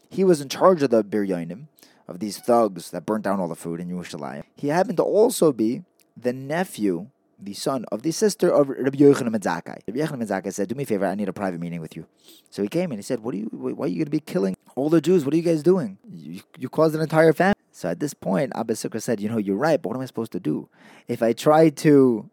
He 0.10 0.24
was 0.24 0.42
in 0.42 0.50
charge 0.50 0.84
of 0.84 0.90
the 0.90 1.04
biryanim, 1.04 1.68
of 2.08 2.20
these 2.20 2.38
thugs 2.38 2.92
that 2.92 3.06
burnt 3.06 3.24
down 3.24 3.40
all 3.40 3.48
the 3.48 3.56
food 3.56 3.80
in 3.80 3.90
Yerushalayim. 3.90 4.44
He 4.56 4.68
happened 4.68 4.98
to 4.98 5.04
also 5.04 5.52
be 5.52 5.84
the 6.18 6.34
nephew 6.34 7.08
the 7.42 7.54
son 7.54 7.86
of 7.92 8.04
the 8.04 8.12
sister 8.12 8.50
of 8.50 8.70
Rabbi 8.70 8.98
Yochanan 8.98 9.32
ben 9.32 9.42
Zakkai. 9.42 9.80
Rabbi 9.88 10.00
Yochanan 10.00 10.20
ben 10.20 10.28
Zakkai 10.28 10.54
said, 10.54 10.68
"Do 10.68 10.76
me 10.76 10.84
a 10.84 10.86
favor, 10.86 11.06
I 11.06 11.16
need 11.16 11.28
a 11.28 11.34
private 11.34 11.60
meeting 11.60 11.82
with 11.82 11.96
you." 11.96 12.06
So 12.50 12.62
he 12.62 12.68
came 12.68 12.92
and 12.92 13.00
he 13.00 13.04
said, 13.04 13.22
"What 13.22 13.34
are 13.34 13.38
you? 13.38 13.50
Why 13.52 13.86
are 13.86 13.88
you 13.88 13.96
going 13.96 14.06
to 14.06 14.12
be 14.12 14.20
killing 14.20 14.56
all 14.76 14.90
the 14.90 15.02
Jews? 15.02 15.26
What 15.26 15.34
are 15.34 15.38
you 15.38 15.44
guys 15.44 15.64
doing? 15.64 15.98
You, 16.14 16.42
you 16.58 16.70
caused 16.70 16.96
an 16.96 17.02
entire 17.02 17.34
famine." 17.34 17.56
So 17.72 17.90
at 17.90 18.00
this 18.00 18.14
point, 18.14 18.52
Abba 18.56 18.74
Sikra 18.74 19.02
said, 19.02 19.20
"You 19.20 19.30
know, 19.30 19.38
you're 19.38 19.58
right, 19.58 19.82
but 19.82 19.90
what 19.90 19.96
am 19.96 20.02
I 20.02 20.06
supposed 20.06 20.32
to 20.34 20.40
do? 20.40 20.70
If 21.08 21.24
I 21.24 21.34
try 21.34 21.70
to 21.70 22.30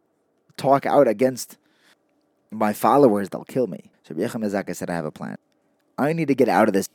talk 0.57 0.85
out 0.85 1.09
against 1.09 1.57
my 2.51 2.73
followers, 2.73 3.29
they'll 3.29 3.45
kill 3.45 3.67
me." 3.67 3.91
So 4.03 4.15
Rabbi 4.15 4.39
ben 4.39 4.75
said, 4.75 4.91
"I 4.91 4.95
have 4.95 5.05
a 5.05 5.11
plan. 5.11 5.37
I 5.97 6.13
need 6.13 6.29
to 6.29 6.35
get 6.35 6.49
out 6.49 6.69
of 6.69 6.75
this. 6.75 6.89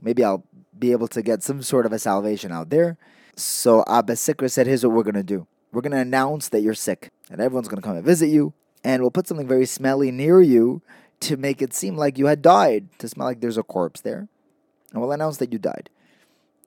Maybe 0.00 0.24
I'll 0.24 0.44
be 0.78 0.92
able 0.92 1.08
to 1.08 1.22
get 1.22 1.42
some 1.42 1.62
sort 1.62 1.86
of 1.86 1.92
a 1.92 1.98
salvation 1.98 2.52
out 2.52 2.70
there." 2.70 2.96
So 3.36 3.84
Abba 3.86 4.14
Sikra 4.14 4.50
said, 4.50 4.66
Here's 4.66 4.84
what 4.84 4.94
we're 4.94 5.02
going 5.02 5.14
to 5.14 5.22
do. 5.22 5.46
We're 5.70 5.82
going 5.82 5.92
to 5.92 5.98
announce 5.98 6.48
that 6.48 6.62
you're 6.62 6.74
sick, 6.74 7.10
and 7.30 7.40
everyone's 7.40 7.68
going 7.68 7.80
to 7.80 7.86
come 7.86 7.96
and 7.96 8.04
visit 8.04 8.28
you, 8.28 8.54
and 8.82 9.02
we'll 9.02 9.10
put 9.10 9.28
something 9.28 9.46
very 9.46 9.66
smelly 9.66 10.10
near 10.10 10.40
you 10.40 10.80
to 11.20 11.36
make 11.36 11.60
it 11.60 11.74
seem 11.74 11.96
like 11.96 12.18
you 12.18 12.26
had 12.26 12.40
died, 12.40 12.88
to 12.98 13.08
smell 13.08 13.26
like 13.26 13.40
there's 13.40 13.58
a 13.58 13.62
corpse 13.62 14.00
there. 14.00 14.28
And 14.92 15.02
we'll 15.02 15.12
announce 15.12 15.36
that 15.38 15.52
you 15.52 15.58
died. 15.58 15.90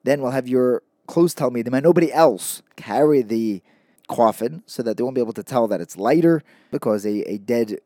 Then 0.04 0.20
we'll 0.20 0.30
have 0.30 0.46
your 0.46 0.82
close 1.08 1.38
me, 1.40 1.62
and 1.64 1.82
nobody 1.82 2.12
else 2.12 2.62
carry 2.76 3.22
the 3.22 3.62
coffin 4.06 4.62
so 4.66 4.82
that 4.84 4.96
they 4.96 5.02
won't 5.02 5.16
be 5.16 5.20
able 5.20 5.32
to 5.32 5.42
tell 5.42 5.66
that 5.66 5.80
it's 5.80 5.96
lighter 5.96 6.42
because 6.70 7.04
a, 7.04 7.28
a 7.28 7.38
dead 7.38 7.80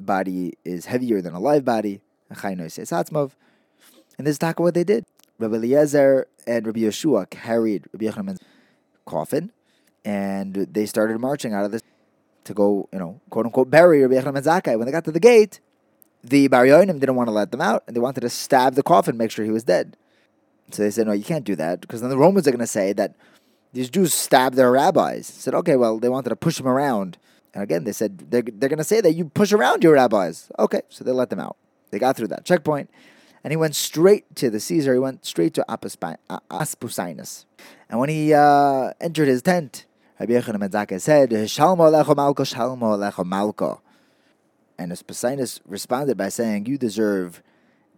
body 0.00 0.54
is 0.64 0.86
heavier 0.86 1.20
than 1.20 1.34
a 1.34 1.40
live 1.40 1.64
body. 1.64 2.00
And 2.30 2.60
this 2.60 2.78
is 4.18 4.38
taka 4.38 4.62
what 4.62 4.74
they 4.74 4.84
did. 4.84 5.04
Rabbi 5.38 5.56
Eliezer 5.56 6.26
and 6.46 6.66
Rabbi 6.66 6.80
Yehoshua 6.80 7.28
carried 7.30 7.86
Rabbi 7.92 8.06
Yochanan's 8.06 8.40
coffin, 9.04 9.52
and 10.04 10.54
they 10.54 10.86
started 10.86 11.18
marching 11.18 11.52
out 11.52 11.64
of 11.64 11.72
this 11.72 11.82
to 12.44 12.54
go, 12.54 12.88
you 12.92 12.98
know, 12.98 13.20
quote 13.30 13.46
unquote, 13.46 13.70
bury 13.70 14.02
Rabbi 14.02 14.14
Yochanan 14.14 14.42
Zakkai. 14.42 14.78
When 14.78 14.86
they 14.86 14.92
got 14.92 15.04
to 15.04 15.12
the 15.12 15.20
gate, 15.20 15.60
the 16.22 16.48
Bar 16.48 16.66
didn't 16.66 17.14
want 17.16 17.28
to 17.28 17.32
let 17.32 17.50
them 17.50 17.60
out, 17.60 17.84
and 17.86 17.96
they 17.96 18.00
wanted 18.00 18.20
to 18.20 18.30
stab 18.30 18.74
the 18.74 18.82
coffin, 18.82 19.16
make 19.16 19.30
sure 19.30 19.44
he 19.44 19.50
was 19.50 19.64
dead. 19.64 19.96
So 20.70 20.82
they 20.82 20.90
said, 20.90 21.06
no, 21.06 21.12
you 21.12 21.24
can't 21.24 21.44
do 21.44 21.56
that, 21.56 21.80
because 21.80 22.00
then 22.00 22.10
the 22.10 22.16
Romans 22.16 22.46
are 22.46 22.52
going 22.52 22.60
to 22.60 22.66
say 22.66 22.92
that 22.92 23.14
these 23.72 23.90
Jews 23.90 24.14
stabbed 24.14 24.56
their 24.56 24.70
rabbis. 24.70 25.26
said, 25.26 25.54
okay, 25.54 25.76
well, 25.76 25.98
they 25.98 26.08
wanted 26.08 26.30
to 26.30 26.36
push 26.36 26.58
them 26.58 26.68
around. 26.68 27.18
And 27.54 27.62
again, 27.62 27.84
they 27.84 27.92
said, 27.92 28.18
they're, 28.30 28.42
they're 28.42 28.68
going 28.68 28.78
to 28.78 28.84
say 28.84 29.00
that 29.00 29.12
you 29.12 29.26
push 29.26 29.52
around 29.52 29.82
your 29.82 29.94
rabbis. 29.94 30.50
Okay, 30.58 30.82
so 30.88 31.04
they 31.04 31.12
let 31.12 31.30
them 31.30 31.40
out. 31.40 31.56
They 31.90 31.98
got 31.98 32.16
through 32.16 32.28
that 32.28 32.44
checkpoint. 32.44 32.90
And 33.44 33.52
he 33.52 33.56
went 33.56 33.74
straight 33.74 34.34
to 34.36 34.50
the 34.50 34.60
Caesar. 34.60 34.92
He 34.94 34.98
went 34.98 35.26
straight 35.26 35.54
to 35.54 35.64
Aspusinus. 35.68 37.44
And 37.90 37.98
when 37.98 38.08
he 38.08 38.32
uh, 38.32 38.92
entered 39.00 39.28
his 39.28 39.42
tent, 39.42 39.86
Rabbi 40.18 40.40
ben 40.40 41.00
said, 41.00 41.30
Shalmo 41.30 41.90
alecho 41.90 42.14
malko, 42.14 42.46
shalmo 42.46 42.96
alecho 42.96 43.24
malko. 43.24 43.80
And 44.78 44.92
Aspusinus 44.92 45.60
responded 45.66 46.16
by 46.16 46.28
saying, 46.28 46.66
You 46.66 46.78
deserve 46.78 47.42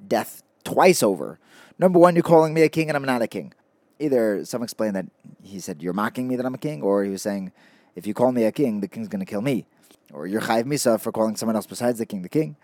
death 0.07 0.43
twice 0.65 1.03
over. 1.03 1.39
Number 1.79 1.99
one, 1.99 2.15
you're 2.17 2.23
calling 2.23 2.55
me 2.55 2.63
a 2.63 2.69
king 2.69 2.89
and 2.89 2.97
I'm 2.97 3.05
not 3.05 3.23
a 3.23 3.27
king. 3.27 3.53
Either 3.99 4.45
some 4.45 4.63
explained 4.63 4.97
that 4.97 5.07
he 5.43 5.61
said, 5.61 5.83
You're 5.83 5.93
mocking 5.93 6.27
me 6.27 6.37
that 6.37 6.47
I'm 6.47 6.55
a 6.55 6.59
king, 6.59 6.83
or 6.83 7.05
he 7.05 7.11
was 7.11 7.23
saying, 7.23 7.53
If 7.95 8.07
you 8.07 8.15
call 8.15 8.33
me 8.33 8.45
a 8.45 8.53
king, 8.53 8.81
the 8.81 8.89
king's 8.89 9.09
going 9.09 9.25
to 9.25 9.31
kill 9.31 9.43
me. 9.43 9.67
Or 10.13 10.27
you're 10.27 10.41
chayiv 10.43 10.65
misa 10.65 11.01
for 11.01 11.13
calling 11.13 11.37
someone 11.37 11.57
else 11.57 11.67
besides 11.67 11.99
the 11.99 12.07
king 12.07 12.23
the 12.23 12.29
king. 12.29 12.57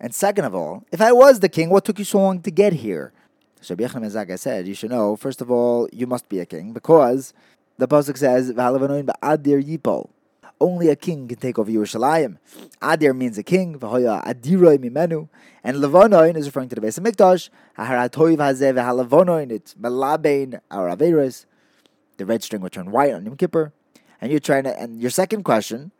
And 0.00 0.14
second 0.14 0.44
of 0.44 0.54
all, 0.54 0.84
if 0.92 1.00
I 1.00 1.12
was 1.12 1.40
the 1.40 1.48
king, 1.48 1.70
what 1.70 1.84
took 1.84 1.98
you 1.98 2.04
so 2.04 2.18
long 2.18 2.40
to 2.42 2.50
get 2.50 2.72
here? 2.72 3.12
So 3.60 3.74
Rabbi 3.74 3.92
Yochanan 3.92 4.38
said, 4.38 4.66
you 4.66 4.74
should 4.74 4.90
know, 4.90 5.16
first 5.16 5.40
of 5.40 5.50
all, 5.50 5.88
you 5.92 6.06
must 6.06 6.28
be 6.28 6.38
a 6.40 6.46
king, 6.46 6.72
because 6.72 7.32
the 7.78 7.88
Pasuk 7.88 8.18
says, 8.18 8.52
Adir 8.52 9.64
Yipol. 9.64 10.10
Only 10.60 10.88
a 10.88 10.96
king 10.96 11.26
can 11.28 11.38
take 11.38 11.58
over 11.58 11.70
Yerushalayim. 11.70 12.36
Adir 12.82 13.16
means 13.16 13.38
a 13.38 13.42
king, 13.42 13.78
v'hoya 13.78 14.22
Adiroi 14.24 14.78
Mimenu. 14.78 15.28
And 15.62 15.78
Levonoin 15.78 16.36
is 16.36 16.46
referring 16.46 16.68
to 16.68 16.74
the 16.74 16.80
base 16.80 16.98
of 16.98 17.04
Mikdash. 17.04 17.48
Aharatoiv 17.78 18.36
Hazeh 18.36 18.74
V'Halevonoin, 18.74 19.50
it's 19.50 19.74
Melabein, 19.74 20.60
our 20.70 20.94
Averis. 20.94 21.46
The 22.18 22.26
red 22.26 22.42
string 22.42 22.62
will 22.62 22.70
turn 22.70 22.90
white 22.90 23.12
on 23.12 23.24
Yom 23.24 23.36
Kippur. 23.36 23.72
And 24.24 24.30
you're 24.30 24.40
trying 24.40 24.64
to, 24.64 24.80
and 24.80 25.02
your 25.02 25.10
second 25.10 25.42
question, 25.42 25.92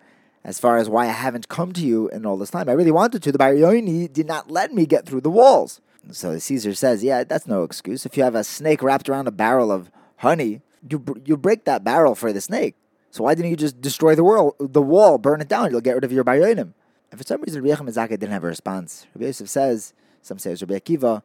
as 0.45 0.59
far 0.59 0.79
as 0.79 0.89
why 0.89 1.05
I 1.05 1.13
haven't 1.13 1.51
come 1.51 1.75
to 1.75 1.83
you 1.83 2.09
in 2.09 2.25
all 2.25 2.39
this 2.39 2.49
time. 2.49 2.71
I 2.71 2.73
really 2.73 2.91
wanted 2.91 3.23
to. 3.23 3.31
The 3.31 3.37
Barioni 3.37 4.11
did 4.11 4.27
not 4.27 4.51
let 4.51 4.73
me 4.73 4.87
get 4.87 5.05
through 5.05 5.21
the 5.21 5.31
walls. 5.31 5.83
So 6.11 6.39
Caesar 6.39 6.73
says, 6.73 7.05
yeah, 7.05 7.25
that's 7.25 7.47
no 7.47 7.65
excuse. 7.65 8.07
If 8.07 8.17
you 8.17 8.23
have 8.23 8.35
a 8.35 8.43
snake 8.43 8.83
wrapped 8.83 9.11
around 9.11 9.29
a 9.29 9.31
barrel 9.31 9.71
of 9.71 9.91
honey, 10.17 10.63
you, 10.89 11.05
you 11.27 11.37
break 11.37 11.67
that 11.67 11.85
barrel 11.85 12.15
for 12.15 12.33
the 12.33 12.41
snake. 12.41 12.77
So 13.11 13.25
why 13.25 13.35
didn't 13.35 13.51
you 13.51 13.57
just 13.59 13.83
destroy 13.83 14.15
the 14.15 14.25
world, 14.25 14.55
the 14.59 14.81
wall, 14.81 15.19
burn 15.19 15.43
it 15.43 15.49
down? 15.49 15.71
You'll 15.71 15.83
get 15.83 15.95
rid 15.95 16.05
of 16.05 16.11
your 16.11 16.25
Barionim. 16.25 16.73
And 17.11 17.21
for 17.21 17.27
some 17.27 17.43
reason, 17.43 17.63
Rabbi 17.63 17.75
Yechim 17.75 18.09
didn't 18.09 18.31
have 18.31 18.45
a 18.45 18.47
response. 18.47 19.07
Rabbi 19.15 19.27
Yosef 19.27 19.51
says, 19.51 19.93
some 20.23 20.39
say 20.39 20.53
it's 20.53 20.63
Rabbi 20.63 20.79
Akiva, 20.79 21.23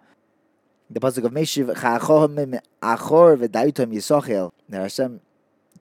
the 0.89 0.99
pasuk 0.99 1.23
of 1.23 1.31
Meshiv 1.31 1.73
Cha'achohim 1.77 2.59
Achor 2.83 3.37
Yisochel. 3.37 4.51
That 4.67 4.81
Hashem 4.81 5.21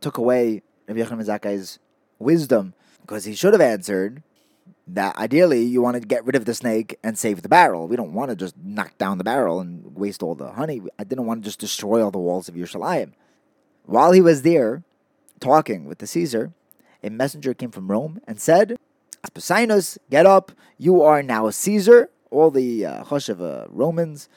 took 0.01 0.17
away 0.17 0.63
Rabbi 0.89 1.01
Yechim 1.01 1.25
Zakkai's 1.25 1.79
wisdom 2.19 2.75
because 3.03 3.25
he 3.25 3.35
should 3.35 3.53
have 3.53 3.61
answered 3.61 4.23
that 4.87 5.17
ideally 5.17 5.63
you 5.63 5.83
want 5.83 6.01
to 6.01 6.07
get 6.07 6.25
rid 6.25 6.35
of 6.35 6.47
the 6.47 6.55
snake 6.55 6.99
and 7.05 7.19
save 7.19 7.43
the 7.43 7.49
barrel. 7.49 7.87
We 7.87 7.97
don't 7.97 8.15
want 8.15 8.31
to 8.31 8.37
just 8.37 8.57
knock 8.57 8.97
down 8.97 9.19
the 9.19 9.25
barrel 9.25 9.61
and 9.61 9.95
waste 9.95 10.23
all 10.23 10.35
the 10.35 10.53
honey. 10.53 10.81
I 10.99 11.05
didn't 11.05 11.27
want 11.27 11.43
to 11.43 11.47
just 11.47 11.61
destroy 11.61 12.03
all 12.03 12.11
the 12.11 12.19
walls 12.19 12.49
of 12.49 12.55
Yerushalayim. 12.55 13.13
While 13.85 14.13
he 14.13 14.21
was 14.21 14.43
there 14.43 14.83
talking 15.41 15.85
with 15.85 15.99
the 15.99 16.07
Caesar, 16.07 16.53
a 17.03 17.11
messenger 17.11 17.55
came 17.55 17.71
from 17.71 17.91
Rome 17.91 18.21
and 18.27 18.41
said, 18.41 18.77
Aspasinus, 19.27 19.99
get 20.11 20.27
up. 20.27 20.53
You 20.79 21.03
are 21.03 21.23
now 21.23 21.51
Caesar. 21.51 22.11
All 22.31 22.51
the 22.51 22.85
uh, 22.85 23.05
uh, 23.05 23.67
Romans, 23.69 24.29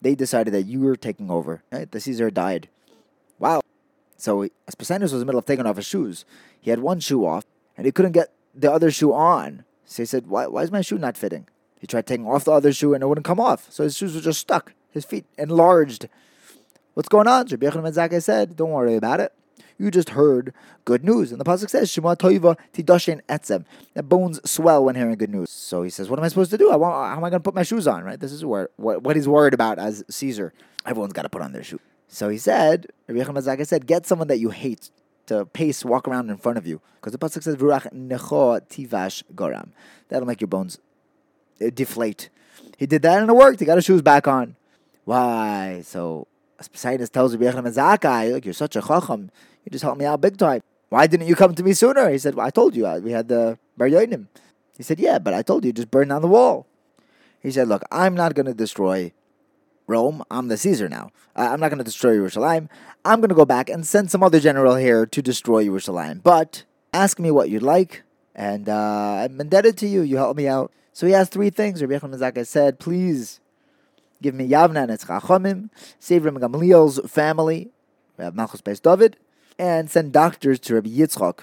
they 0.00 0.14
decided 0.14 0.54
that 0.54 0.62
you 0.62 0.80
were 0.80 0.96
taking 0.96 1.30
over. 1.30 1.62
Right? 1.70 1.90
The 1.90 2.00
Caesar 2.00 2.30
died. 2.30 2.68
So 4.16 4.48
Aspasinus 4.70 5.02
was 5.02 5.14
in 5.14 5.18
the 5.20 5.24
middle 5.26 5.38
of 5.38 5.46
taking 5.46 5.66
off 5.66 5.76
his 5.76 5.86
shoes. 5.86 6.24
He 6.60 6.70
had 6.70 6.80
one 6.80 7.00
shoe 7.00 7.26
off 7.26 7.44
and 7.76 7.86
he 7.86 7.92
couldn't 7.92 8.12
get 8.12 8.32
the 8.54 8.72
other 8.72 8.90
shoe 8.90 9.12
on. 9.12 9.64
So 9.84 10.02
he 10.02 10.06
said, 10.06 10.26
why, 10.26 10.46
why 10.46 10.62
is 10.62 10.72
my 10.72 10.80
shoe 10.80 10.98
not 10.98 11.16
fitting? 11.16 11.46
He 11.78 11.86
tried 11.86 12.06
taking 12.06 12.26
off 12.26 12.44
the 12.44 12.52
other 12.52 12.72
shoe 12.72 12.94
and 12.94 13.02
it 13.02 13.06
wouldn't 13.06 13.26
come 13.26 13.38
off. 13.38 13.70
So 13.70 13.84
his 13.84 13.96
shoes 13.96 14.14
were 14.14 14.20
just 14.20 14.40
stuck. 14.40 14.72
His 14.90 15.04
feet 15.04 15.26
enlarged. 15.36 16.08
What's 16.94 17.08
going 17.08 17.28
on? 17.28 17.46
Rabbi 17.46 17.66
Yochanan 17.66 18.22
said, 18.22 18.56
don't 18.56 18.70
worry 18.70 18.96
about 18.96 19.20
it. 19.20 19.32
You 19.78 19.90
just 19.90 20.10
heard 20.10 20.54
good 20.86 21.04
news. 21.04 21.30
And 21.32 21.38
the 21.38 21.44
Pasuk 21.44 21.68
says, 21.68 21.90
Shema 21.90 22.14
toiva 22.14 22.56
tidoshin 22.72 23.20
etzem. 23.28 23.66
That 23.92 24.04
bones 24.04 24.40
swell 24.50 24.82
when 24.84 24.94
hearing 24.94 25.16
good 25.16 25.30
news. 25.30 25.50
So 25.50 25.82
he 25.82 25.90
says, 25.90 26.08
what 26.08 26.18
am 26.18 26.24
I 26.24 26.28
supposed 26.28 26.50
to 26.52 26.58
do? 26.58 26.70
I 26.70 26.76
want, 26.76 26.94
how 26.94 27.16
am 27.16 27.24
I 27.24 27.28
going 27.28 27.40
to 27.42 27.44
put 27.44 27.54
my 27.54 27.62
shoes 27.62 27.86
on, 27.86 28.02
right? 28.02 28.18
This 28.18 28.32
is 28.32 28.44
where, 28.44 28.70
what, 28.76 29.02
what 29.02 29.16
he's 29.16 29.28
worried 29.28 29.52
about 29.52 29.78
as 29.78 30.02
Caesar. 30.08 30.54
Everyone's 30.86 31.12
got 31.12 31.22
to 31.22 31.28
put 31.28 31.42
on 31.42 31.52
their 31.52 31.62
shoes. 31.62 31.80
So 32.08 32.28
he 32.28 32.38
said, 32.38 32.86
Rabbi 33.08 33.20
Yochanan 33.20 33.66
said, 33.66 33.86
get 33.86 34.06
someone 34.06 34.28
that 34.28 34.38
you 34.38 34.50
hate 34.50 34.90
to 35.26 35.44
pace, 35.44 35.84
walk 35.84 36.08
around 36.08 36.30
in 36.30 36.36
front 36.36 36.58
of 36.58 36.66
you. 36.66 36.80
Because 36.94 37.12
the 37.12 37.18
pasuk 37.18 37.42
says, 37.42 37.56
"V'rach 37.56 37.92
necho 37.92 38.58
tivash 38.60 39.22
goram." 39.34 39.72
That'll 40.08 40.26
make 40.26 40.40
your 40.40 40.48
bones 40.48 40.78
uh, 41.60 41.70
deflate. 41.72 42.30
He 42.78 42.86
did 42.86 43.02
that 43.02 43.20
and 43.20 43.30
it 43.30 43.34
worked. 43.34 43.60
He 43.60 43.66
got 43.66 43.76
his 43.76 43.84
shoes 43.84 44.02
back 44.02 44.26
on. 44.26 44.56
Why? 45.04 45.82
So 45.84 46.26
Poseidon 46.58 47.06
tells 47.08 47.36
Rabbi 47.36 47.68
Zakkai, 47.68 48.32
"Look, 48.32 48.44
you're 48.44 48.54
such 48.54 48.76
a 48.76 48.82
chacham. 48.82 49.30
You 49.64 49.70
just 49.70 49.84
helped 49.84 49.98
me 49.98 50.04
out 50.04 50.20
big 50.20 50.36
time. 50.36 50.62
Why 50.88 51.06
didn't 51.06 51.26
you 51.26 51.34
come 51.34 51.54
to 51.54 51.62
me 51.62 51.72
sooner?" 51.74 52.08
He 52.10 52.18
said, 52.18 52.34
well, 52.34 52.46
"I 52.46 52.50
told 52.50 52.74
you. 52.74 52.86
Uh, 52.86 53.00
we 53.02 53.12
had 53.12 53.28
the 53.28 53.58
Bar 53.76 53.88
Yonim." 53.88 54.26
He 54.76 54.82
said, 54.82 54.98
"Yeah, 55.00 55.18
but 55.18 55.34
I 55.34 55.42
told 55.42 55.64
you 55.64 55.72
just 55.72 55.90
burn 55.90 56.08
down 56.08 56.22
the 56.22 56.28
wall." 56.28 56.66
He 57.40 57.50
said, 57.50 57.68
"Look, 57.68 57.82
I'm 57.90 58.14
not 58.14 58.34
going 58.34 58.46
to 58.46 58.54
destroy 58.54 59.12
Rome. 59.86 60.22
I'm 60.30 60.48
the 60.48 60.56
Caesar 60.56 60.88
now. 60.88 61.10
I'm 61.34 61.60
not 61.60 61.68
going 61.68 61.78
to 61.78 61.84
destroy 61.84 62.16
Jerusalem. 62.16 62.68
I'm 63.04 63.20
going 63.20 63.28
to 63.28 63.34
go 63.34 63.44
back 63.44 63.68
and 63.68 63.86
send 63.86 64.10
some 64.10 64.22
other 64.22 64.40
general 64.40 64.76
here 64.76 65.06
to 65.06 65.22
destroy 65.22 65.64
Jerusalem. 65.64 66.20
But 66.24 66.64
ask 66.92 67.18
me 67.18 67.30
what 67.30 67.50
you'd 67.50 67.62
like, 67.62 68.02
and 68.34 68.68
uh, 68.68 69.24
I'm 69.24 69.40
indebted 69.40 69.76
to 69.78 69.86
you. 69.86 70.02
You 70.02 70.16
help 70.16 70.36
me 70.36 70.48
out. 70.48 70.72
So 70.92 71.06
he 71.06 71.12
has 71.12 71.28
three 71.28 71.50
things. 71.50 71.82
Rabbi 71.82 71.98
Yechon 71.98 72.46
said, 72.46 72.78
please 72.78 73.40
give 74.22 74.34
me 74.34 74.48
Yavna 74.48 74.84
and 74.84 74.90
its 74.90 75.04
Chachamim, 75.04 75.68
save 76.00 76.24
Rabbi 76.24 76.40
Gamliel's 76.40 76.98
family, 77.10 77.68
Rabbi 78.16 78.34
Malchus 78.34 78.62
Beis 78.62 78.80
David, 78.80 79.18
and 79.58 79.90
send 79.90 80.12
doctors 80.12 80.58
to 80.60 80.74
Rabbi 80.74 80.88
Yitzchak, 80.88 81.40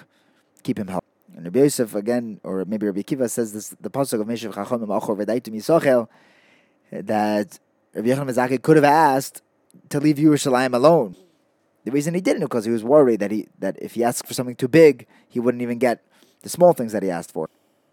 keep 0.64 0.78
him 0.78 0.88
healthy. 0.88 1.06
And 1.36 1.44
Rabbi 1.44 1.60
Yosef 1.60 1.94
again, 1.94 2.40
or 2.42 2.64
maybe 2.64 2.86
Rabbi 2.86 3.02
Kiva 3.02 3.28
says 3.28 3.52
this, 3.52 3.68
the 3.80 3.90
pasuk 3.90 4.20
of 4.20 4.26
Meshav 4.26 4.54
Chachamim 4.54 4.96
Achor 4.96 5.14
V'daitum 5.14 5.54
Yisachel, 5.54 6.08
that 6.90 7.58
Rabbi 7.94 8.08
Yochanan 8.08 8.34
Zakkai 8.34 8.60
could 8.60 8.76
have 8.76 8.84
asked 8.84 9.42
to 9.88 10.00
leave 10.00 10.16
Yerushalayim 10.16 10.74
alone. 10.74 11.16
The 11.84 11.92
reason 11.92 12.14
he 12.14 12.20
didn't 12.20 12.42
because 12.42 12.64
he 12.64 12.70
was 12.70 12.82
worried 12.82 13.20
that 13.20 13.30
he 13.30 13.48
that 13.58 13.76
if 13.80 13.94
he 13.94 14.02
asked 14.02 14.26
for 14.26 14.34
something 14.34 14.56
too 14.56 14.68
big, 14.68 15.06
he 15.28 15.38
wouldn't 15.38 15.62
even 15.62 15.78
get 15.78 16.02
the 16.42 16.48
small 16.48 16.72
things 16.72 16.92
that 16.92 17.02
he 17.02 17.10
asked 17.10 17.32
for. 17.32 17.48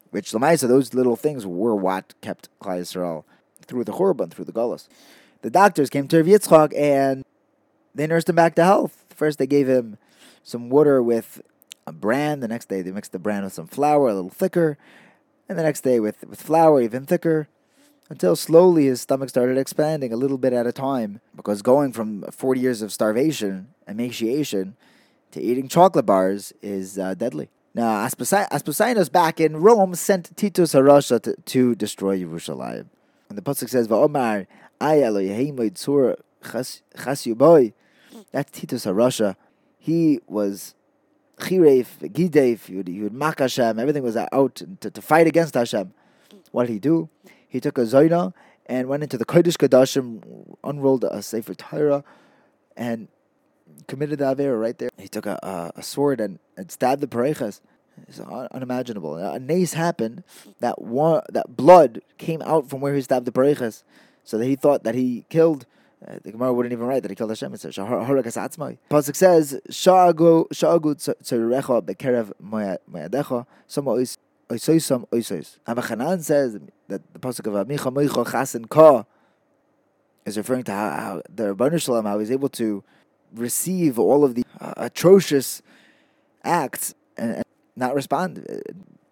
Which 0.10 0.32
Lamaisa, 0.32 0.68
those 0.68 0.94
little 0.94 1.16
things 1.16 1.46
were 1.46 1.76
what 1.76 2.14
kept 2.22 2.50
Klal 2.60 2.80
Yisrael 2.80 3.24
through 3.66 3.84
the 3.84 3.92
Churban, 3.92 4.32
through 4.32 4.46
the 4.46 4.52
Gullus. 4.52 4.88
The 5.42 5.50
doctors 5.50 5.90
came 5.90 6.08
to 6.10 6.24
Yitzchak 6.24 6.78
and 6.78 7.24
they 7.94 8.08
nursed 8.08 8.30
him 8.30 8.36
back 8.36 8.56
to 8.56 8.64
health. 8.64 9.06
First, 9.10 9.38
they 9.38 9.48
gave 9.48 9.68
him 9.68 9.98
some 10.44 10.70
water 10.70 11.02
with 11.02 11.42
a 11.86 11.92
bran. 11.92 12.40
The 12.40 12.48
next 12.48 12.70
day, 12.70 12.82
they 12.82 12.92
mixed 12.92 13.12
the 13.12 13.20
bran 13.20 13.44
with 13.44 13.54
some 13.54 13.68
flour, 13.68 14.10
a 14.10 14.14
little 14.14 14.30
thicker. 14.30 14.78
And 15.48 15.58
the 15.58 15.64
next 15.64 15.82
day, 15.82 16.00
with, 16.00 16.24
with 16.28 16.42
flour, 16.42 16.82
even 16.82 17.06
thicker 17.06 17.48
until 18.12 18.36
slowly 18.36 18.88
his 18.88 19.00
stomach 19.00 19.30
started 19.30 19.58
expanding 19.58 20.12
a 20.12 20.18
little 20.18 20.38
bit 20.38 20.52
at 20.52 20.68
a 20.68 20.74
time. 20.74 21.22
Because 21.34 21.62
going 21.62 21.94
from 21.94 22.24
40 22.24 22.60
years 22.60 22.82
of 22.82 22.92
starvation, 22.92 23.70
emaciation, 23.88 24.76
to 25.32 25.42
eating 25.42 25.70
chocolate 25.70 26.06
bars 26.06 26.52
is 26.62 27.00
uh, 27.00 27.14
deadly. 27.14 27.48
Now, 27.74 28.06
Aspasinus 28.06 29.10
back 29.10 29.40
in 29.40 29.56
Rome 29.56 29.96
sent 29.96 30.36
Titus 30.36 30.74
Harasha 30.74 31.22
to, 31.22 31.38
to 31.38 31.74
destroy 31.74 32.20
Jerusalem. 32.20 32.90
And 33.30 33.38
the 33.38 33.42
Pasuk 33.42 33.70
says, 33.70 33.88
Va'omar, 33.88 34.46
ay 34.82 35.04
Elohim 35.04 35.56
tzur 35.56 36.20
chas 36.44 36.82
yuboy. 36.94 37.72
That's 38.34 38.52
Titus 38.52 38.86
Rasha. 38.86 39.38
He 39.80 40.20
was 40.28 40.76
chiref, 41.40 41.98
gidef, 42.02 42.66
he 42.66 42.76
would, 42.76 42.90
he 42.90 43.02
would 43.04 43.14
mak 43.14 43.40
Hashem, 43.40 43.80
everything 43.80 44.04
was 44.04 44.18
out 44.18 44.56
to, 44.56 44.90
to 44.92 45.02
fight 45.02 45.28
against 45.28 45.54
Hashem. 45.54 45.94
What 46.52 46.68
did 46.68 46.74
he 46.74 46.80
do? 46.80 47.10
He 47.52 47.60
took 47.60 47.78
a 47.78 47.82
Zaina 47.82 48.34
and 48.66 48.88
went 48.88 49.04
into 49.04 49.18
the 49.18 49.26
Kodesh 49.26 49.58
Kadashim, 49.58 50.56
unrolled 50.64 51.04
a 51.04 51.22
Sefer 51.22 51.54
Torah, 51.54 52.06
and 52.78 53.10
committed 53.88 54.20
the 54.20 54.34
Avera 54.34 54.58
right 54.58 54.78
there. 54.78 54.90
He 54.98 55.10
took 55.10 55.26
a, 55.26 55.38
a, 55.44 55.74
a 55.80 55.84
sword 55.84 56.22
and, 56.22 56.40
and 56.56 56.72
stabbed 56.72 57.02
the 57.02 57.08
Parechas. 57.08 57.60
It's 58.08 58.22
unimaginable. 58.22 59.18
A 59.18 59.38
nace 59.38 59.74
happened 59.74 60.24
that 60.62 60.82
one, 60.82 61.24
that 61.28 61.58
blood 61.58 62.02
came 62.18 62.42
out 62.44 62.70
from 62.70 62.80
where 62.80 62.96
he 62.96 63.02
stabbed 63.02 63.26
the 63.26 63.34
Parechas, 63.34 63.84
so 64.24 64.38
that 64.38 64.46
he 64.46 64.56
thought 64.56 64.86
that 64.86 64.96
he 64.96 65.26
killed 65.28 65.66
uh, 66.08 66.18
the 66.24 66.32
Gemara 66.32 66.52
wouldn't 66.52 66.74
even 66.74 66.88
write 66.88 67.04
that 67.04 67.12
he 67.12 67.16
killed 67.16 67.30
Hashem. 67.30 67.54
It 67.54 67.62
says. 67.62 67.76
Pasuk 67.78 69.16
says 69.16 69.60
Sama 73.68 73.92
Ois 73.92 74.18
Oisoisam 74.52 75.08
Oisois. 75.10 75.60
Abba 75.66 75.82
Chanan 75.82 76.22
says 76.22 76.60
that 76.90 77.14
the 77.14 77.20
pasuk 77.20 77.48
of 77.48 77.68
Amicha 77.68 77.92
Moicha 77.92 78.26
Chasen 78.26 78.68
Ka 78.68 79.06
is 80.26 80.38
referring 80.38 80.64
to 80.64 80.72
how, 80.72 80.90
how 80.90 81.22
the 81.34 81.56
Rebbeinu 81.56 81.82
Shalom 81.82 82.06
how 82.06 82.20
he's 82.20 82.32
able 82.32 82.50
to 82.50 82.84
receive 83.34 83.98
all 83.98 84.26
of 84.26 84.36
the 84.36 84.44
uh, 84.60 84.74
atrocious 84.76 85.62
acts 86.44 86.94
and, 87.16 87.36
and 87.36 87.46
not 87.76 87.96
respond. 87.96 88.46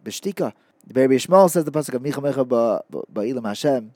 Beshtika. 0.03 0.51
The 0.85 0.93
Be'er 0.93 1.07
Bishmal 1.07 1.49
says 1.49 1.63
the 1.63 1.71
pasuk 1.71 1.93
of 1.93 2.01
Micha 2.01 2.21
Mecha 2.21 2.81
Ba'ilam 3.13 3.47
Hashem 3.47 3.93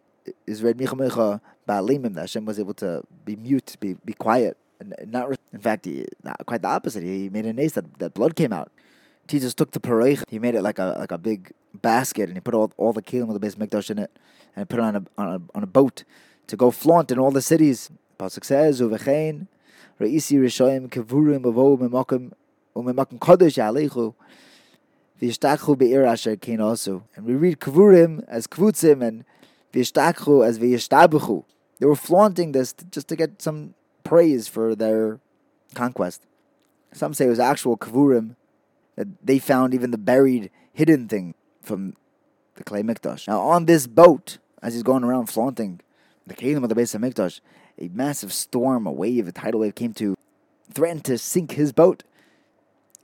is 0.47 0.63
read 0.63 0.77
Micha 0.77 0.95
Mecha 0.95 1.41
Ba'alimim, 1.67 2.13
that 2.13 2.21
Hashem 2.21 2.45
was 2.45 2.59
able 2.59 2.73
to 2.75 3.03
be 3.25 3.35
mute, 3.35 3.75
be, 3.79 3.95
be 4.05 4.13
quiet. 4.13 4.57
And 4.79 4.95
not, 5.07 5.29
in 5.51 5.59
fact, 5.59 5.85
he, 5.85 6.05
not 6.23 6.45
quite 6.45 6.62
the 6.62 6.67
opposite. 6.67 7.03
He 7.03 7.29
made 7.29 7.45
a 7.45 7.53
nace 7.53 7.73
that, 7.73 8.00
that 8.00 8.13
blood 8.13 8.35
came 8.35 8.53
out. 8.53 8.71
He 9.27 9.39
just 9.39 9.57
took 9.57 9.71
the 9.71 9.79
pareich. 9.79 10.23
He 10.29 10.37
made 10.39 10.55
it 10.55 10.61
like 10.61 10.79
a 10.79 10.95
like 10.99 11.11
a 11.11 11.17
big 11.17 11.51
basket, 11.81 12.27
and 12.29 12.37
he 12.37 12.41
put 12.41 12.53
all 12.53 12.71
all 12.77 12.93
the 12.93 13.01
kelim 13.01 13.29
of 13.29 13.33
the 13.33 13.39
base 13.39 13.55
mikdash 13.55 13.89
in 13.89 13.99
it, 13.99 14.11
and 14.55 14.69
put 14.69 14.79
it 14.79 14.83
on 14.83 14.95
a, 14.95 15.03
on 15.17 15.27
a 15.27 15.41
on 15.55 15.63
a 15.63 15.67
boat 15.67 16.03
to 16.47 16.57
go 16.57 16.71
flaunt 16.71 17.11
in 17.11 17.19
all 17.19 17.31
the 17.31 17.41
cities. 17.41 17.89
Pasuk 18.19 18.43
says, 18.43 18.81
"Uvechein 18.81 19.47
reisi 19.99 20.37
rishoyim 20.39 20.89
kevurim 20.89 21.43
avo 21.43 21.77
memakim 21.77 22.33
umemakim 22.75 23.17
kodesh 23.19 23.57
alechu 23.57 24.13
v'yishtachu 25.21 25.77
be'ir 25.77 26.37
kain 26.37 26.59
also." 26.59 27.03
And 27.15 27.25
we 27.25 27.33
read 27.33 27.59
kevurim 27.59 28.25
as 28.27 28.45
kvutzim 28.45 29.01
and 29.01 29.23
v'yishtachu 29.73 30.45
as 30.45 30.59
v'yishtabuchu. 30.59 31.45
They 31.79 31.85
were 31.85 31.95
flaunting 31.95 32.51
this 32.51 32.73
just 32.91 33.07
to 33.07 33.15
get 33.15 33.41
some 33.41 33.73
praise 34.03 34.47
for 34.47 34.75
their 34.75 35.19
conquest. 35.73 36.21
Some 36.91 37.13
say 37.13 37.25
it 37.25 37.29
was 37.29 37.39
actual 37.39 37.77
kavurim 37.77 38.35
that 38.95 39.07
they 39.25 39.39
found 39.39 39.73
even 39.73 39.91
the 39.91 39.97
buried 39.97 40.51
hidden 40.73 41.07
thing 41.07 41.33
from 41.62 41.95
the 42.55 42.63
clay 42.63 42.83
mikdash. 42.83 43.27
Now 43.27 43.39
on 43.39 43.65
this 43.65 43.88
boat, 43.88 44.38
as 44.62 44.73
he's 44.73 44.83
going 44.83 45.03
around 45.03 45.27
flaunting 45.27 45.81
the 46.25 46.33
kingdom 46.33 46.63
of 46.63 46.69
the 46.69 46.75
base 46.75 46.93
of 46.95 47.01
mikdash, 47.01 47.41
a 47.79 47.89
massive 47.89 48.31
storm, 48.31 48.85
a 48.85 48.91
wave, 48.91 49.27
a 49.27 49.31
tidal 49.31 49.62
wave 49.62 49.75
came 49.75 49.93
to 49.95 50.15
threaten 50.71 51.01
to 51.01 51.17
sink 51.17 51.53
his 51.53 51.71
boat. 51.71 52.03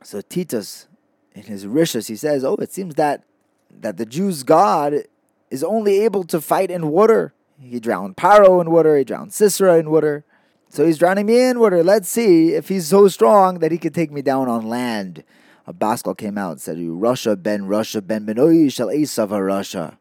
So 0.03 0.21
Titus, 0.21 0.87
in 1.33 1.43
his 1.43 1.65
rishas, 1.65 2.07
he 2.07 2.15
says, 2.15 2.43
"Oh, 2.43 2.55
it 2.55 2.71
seems 2.71 2.95
that 2.95 3.23
that 3.69 3.97
the 3.97 4.05
Jews' 4.05 4.43
God 4.43 5.03
is 5.49 5.63
only 5.63 6.01
able 6.01 6.23
to 6.25 6.41
fight 6.41 6.71
in 6.71 6.89
water. 6.89 7.33
He 7.59 7.79
drowned 7.79 8.15
Paro 8.15 8.61
in 8.61 8.71
water, 8.71 8.97
he 8.97 9.03
drowned 9.03 9.33
Sisera 9.33 9.77
in 9.77 9.89
water. 9.89 10.23
So 10.69 10.85
he's 10.85 10.99
drowning 10.99 11.25
me 11.25 11.41
in 11.41 11.59
water. 11.59 11.83
Let's 11.83 12.07
see 12.07 12.53
if 12.53 12.69
he's 12.69 12.87
so 12.87 13.07
strong 13.07 13.59
that 13.59 13.71
he 13.71 13.77
can 13.77 13.91
take 13.91 14.11
me 14.11 14.21
down 14.21 14.47
on 14.47 14.69
land. 14.69 15.23
A 15.69 15.73
Baskel 15.73 16.17
came 16.17 16.35
out 16.35 16.53
and 16.53 16.61
said, 16.61 16.77
Rasha 16.77 17.41
ben 17.41 17.67
Rasha 17.67 18.05
ben 18.05 18.25
Benoi 18.25 18.73
shall 18.73 18.87
Esav 18.87 19.29
Rasha. 19.29 19.97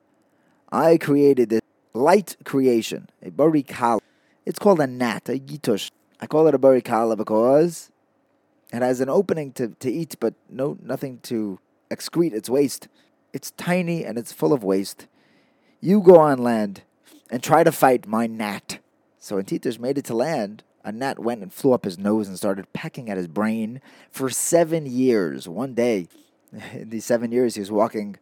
I 0.72 0.96
created 0.96 1.50
this 1.50 1.60
light 1.92 2.36
creation, 2.46 3.10
a 3.22 3.30
barikala. 3.30 4.00
It's 4.46 4.58
called 4.58 4.80
a 4.80 4.86
gnat, 4.86 5.28
a 5.28 5.38
yitush. 5.38 5.90
I 6.22 6.26
call 6.26 6.46
it 6.46 6.54
a 6.54 6.58
barikala 6.58 7.18
because 7.18 7.90
it 8.72 8.80
has 8.80 9.02
an 9.02 9.10
opening 9.10 9.52
to, 9.52 9.68
to 9.80 9.92
eat, 9.92 10.16
but 10.18 10.32
no 10.48 10.78
nothing 10.82 11.18
to 11.24 11.58
excrete 11.90 12.32
its 12.32 12.48
waste. 12.48 12.88
It's 13.34 13.50
tiny 13.50 14.06
and 14.06 14.16
it's 14.16 14.32
full 14.32 14.54
of 14.54 14.64
waste. 14.64 15.06
You 15.82 16.00
go 16.00 16.16
on 16.16 16.38
land 16.38 16.80
and 17.30 17.42
try 17.42 17.62
to 17.62 17.72
fight 17.72 18.06
my 18.06 18.26
gnat. 18.26 18.78
So 19.18 19.36
when 19.36 19.44
Titus 19.44 19.78
made 19.78 19.98
it 19.98 20.06
to 20.06 20.14
land, 20.14 20.62
a 20.84 20.92
gnat 20.92 21.18
went 21.18 21.42
and 21.42 21.52
flew 21.52 21.72
up 21.72 21.84
his 21.84 21.98
nose 21.98 22.28
and 22.28 22.36
started 22.36 22.72
pecking 22.72 23.10
at 23.10 23.16
his 23.16 23.28
brain 23.28 23.80
for 24.10 24.30
seven 24.30 24.86
years. 24.86 25.48
One 25.48 25.74
day, 25.74 26.08
in 26.72 26.90
these 26.90 27.04
seven 27.04 27.32
years, 27.32 27.54
he 27.54 27.60
was 27.60 27.70
walking 27.70 28.16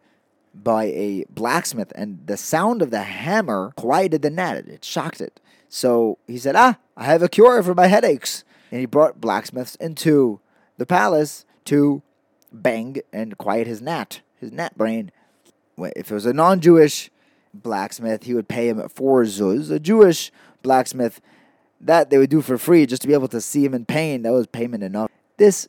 by 0.53 0.85
a 0.85 1.25
blacksmith, 1.29 1.91
and 1.95 2.25
the 2.25 2.37
sound 2.37 2.81
of 2.81 2.91
the 2.91 3.03
hammer 3.03 3.73
quieted 3.75 4.21
the 4.21 4.29
gnat. 4.29 4.67
It 4.67 4.83
shocked 4.83 5.21
it. 5.21 5.39
So 5.69 6.17
he 6.27 6.37
said, 6.37 6.55
Ah, 6.55 6.77
I 6.95 7.05
have 7.05 7.21
a 7.21 7.29
cure 7.29 7.61
for 7.61 7.75
my 7.75 7.87
headaches. 7.87 8.43
And 8.71 8.79
he 8.79 8.85
brought 8.85 9.21
blacksmiths 9.21 9.75
into 9.75 10.39
the 10.77 10.85
palace 10.85 11.45
to 11.65 12.01
bang 12.51 12.97
and 13.13 13.37
quiet 13.37 13.67
his 13.67 13.81
gnat, 13.81 14.21
his 14.35 14.51
gnat 14.51 14.77
brain. 14.77 15.11
If 15.77 16.11
it 16.11 16.13
was 16.13 16.25
a 16.25 16.33
non 16.33 16.59
Jewish 16.59 17.09
blacksmith, 17.53 18.23
he 18.23 18.33
would 18.33 18.47
pay 18.47 18.69
him 18.69 18.87
four 18.89 19.23
zuz. 19.23 19.71
A 19.71 19.79
Jewish 19.79 20.31
blacksmith, 20.63 21.21
that 21.79 22.09
they 22.09 22.17
would 22.17 22.29
do 22.29 22.41
for 22.41 22.57
free 22.57 22.85
just 22.85 23.01
to 23.03 23.07
be 23.07 23.13
able 23.13 23.27
to 23.29 23.41
see 23.41 23.65
him 23.65 23.73
in 23.73 23.85
pain. 23.85 24.23
That 24.23 24.33
was 24.33 24.47
payment 24.47 24.83
enough. 24.83 25.11
This 25.37 25.67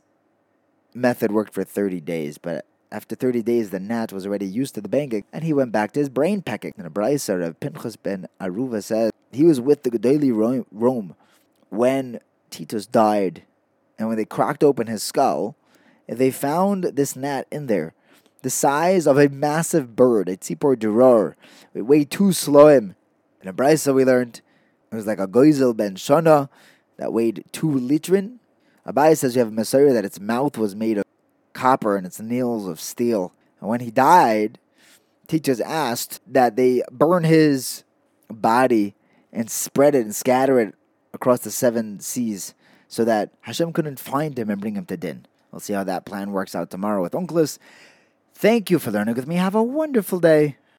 method 0.94 1.30
worked 1.32 1.54
for 1.54 1.64
30 1.64 2.00
days, 2.00 2.38
but 2.38 2.64
after 2.90 3.14
30 3.14 3.42
days, 3.42 3.70
the 3.70 3.80
gnat 3.80 4.12
was 4.12 4.26
already 4.26 4.46
used 4.46 4.74
to 4.74 4.80
the 4.80 4.88
banging, 4.88 5.24
and 5.32 5.44
he 5.44 5.52
went 5.52 5.72
back 5.72 5.92
to 5.92 6.00
his 6.00 6.08
brain 6.08 6.40
pecking. 6.40 6.72
And 6.78 6.86
a 6.86 6.90
brisa 6.90 7.46
of 7.46 7.60
Pinchas 7.60 7.96
ben 7.96 8.28
Aruva 8.40 8.82
says 8.82 9.12
he 9.30 9.44
was 9.44 9.60
with 9.60 9.82
the 9.82 9.90
Gedali 9.90 10.64
Rome 10.72 11.14
when 11.68 12.20
Titus 12.50 12.86
died, 12.86 13.42
and 13.98 14.08
when 14.08 14.16
they 14.16 14.24
cracked 14.24 14.64
open 14.64 14.86
his 14.86 15.02
skull, 15.02 15.54
they 16.06 16.30
found 16.30 16.84
this 16.84 17.14
gnat 17.14 17.46
in 17.50 17.66
there 17.66 17.92
the 18.42 18.50
size 18.50 19.06
of 19.06 19.18
a 19.18 19.28
massive 19.28 19.96
bird, 19.96 20.28
a 20.28 20.36
tzipor 20.36 20.76
duror. 20.76 21.34
It 21.74 21.82
weighed 21.82 22.10
two 22.10 22.28
sloim. 22.28 22.94
And 23.40 23.50
a 23.50 23.52
brisa 23.52 23.94
we 23.94 24.04
learned 24.04 24.40
it 24.90 24.94
was 24.94 25.06
like 25.06 25.18
a 25.18 25.28
goizel 25.28 25.76
ben 25.76 25.96
shana 25.96 26.48
that 26.96 27.12
weighed 27.12 27.44
two 27.52 27.68
litrin. 27.68 28.38
Abai 28.86 29.16
says 29.16 29.34
you 29.34 29.40
have 29.40 29.48
a 29.48 29.52
Messiah 29.52 29.92
that 29.92 30.04
its 30.04 30.18
mouth 30.18 30.56
was 30.56 30.74
made 30.74 30.98
of 30.98 31.04
copper 31.52 31.96
and 31.96 32.06
its 32.06 32.20
nails 32.20 32.66
of 32.66 32.80
steel. 32.80 33.32
And 33.60 33.68
when 33.68 33.80
he 33.80 33.90
died, 33.90 34.58
teachers 35.26 35.60
asked 35.60 36.20
that 36.26 36.56
they 36.56 36.82
burn 36.90 37.24
his 37.24 37.84
body 38.28 38.94
and 39.32 39.50
spread 39.50 39.94
it 39.94 40.04
and 40.04 40.14
scatter 40.14 40.58
it 40.58 40.74
across 41.12 41.40
the 41.40 41.50
seven 41.50 42.00
seas 42.00 42.54
so 42.86 43.04
that 43.04 43.30
Hashem 43.42 43.72
couldn't 43.72 44.00
find 44.00 44.38
him 44.38 44.48
and 44.48 44.60
bring 44.60 44.74
him 44.74 44.86
to 44.86 44.96
Din. 44.96 45.26
We'll 45.52 45.60
see 45.60 45.74
how 45.74 45.84
that 45.84 46.06
plan 46.06 46.32
works 46.32 46.54
out 46.54 46.70
tomorrow 46.70 47.02
with 47.02 47.12
Onkelos. 47.12 47.58
Thank 48.34 48.70
you 48.70 48.78
for 48.78 48.90
learning 48.90 49.16
with 49.16 49.26
me. 49.26 49.36
Have 49.36 49.54
a 49.54 49.62
wonderful 49.62 50.20
day. 50.20 50.56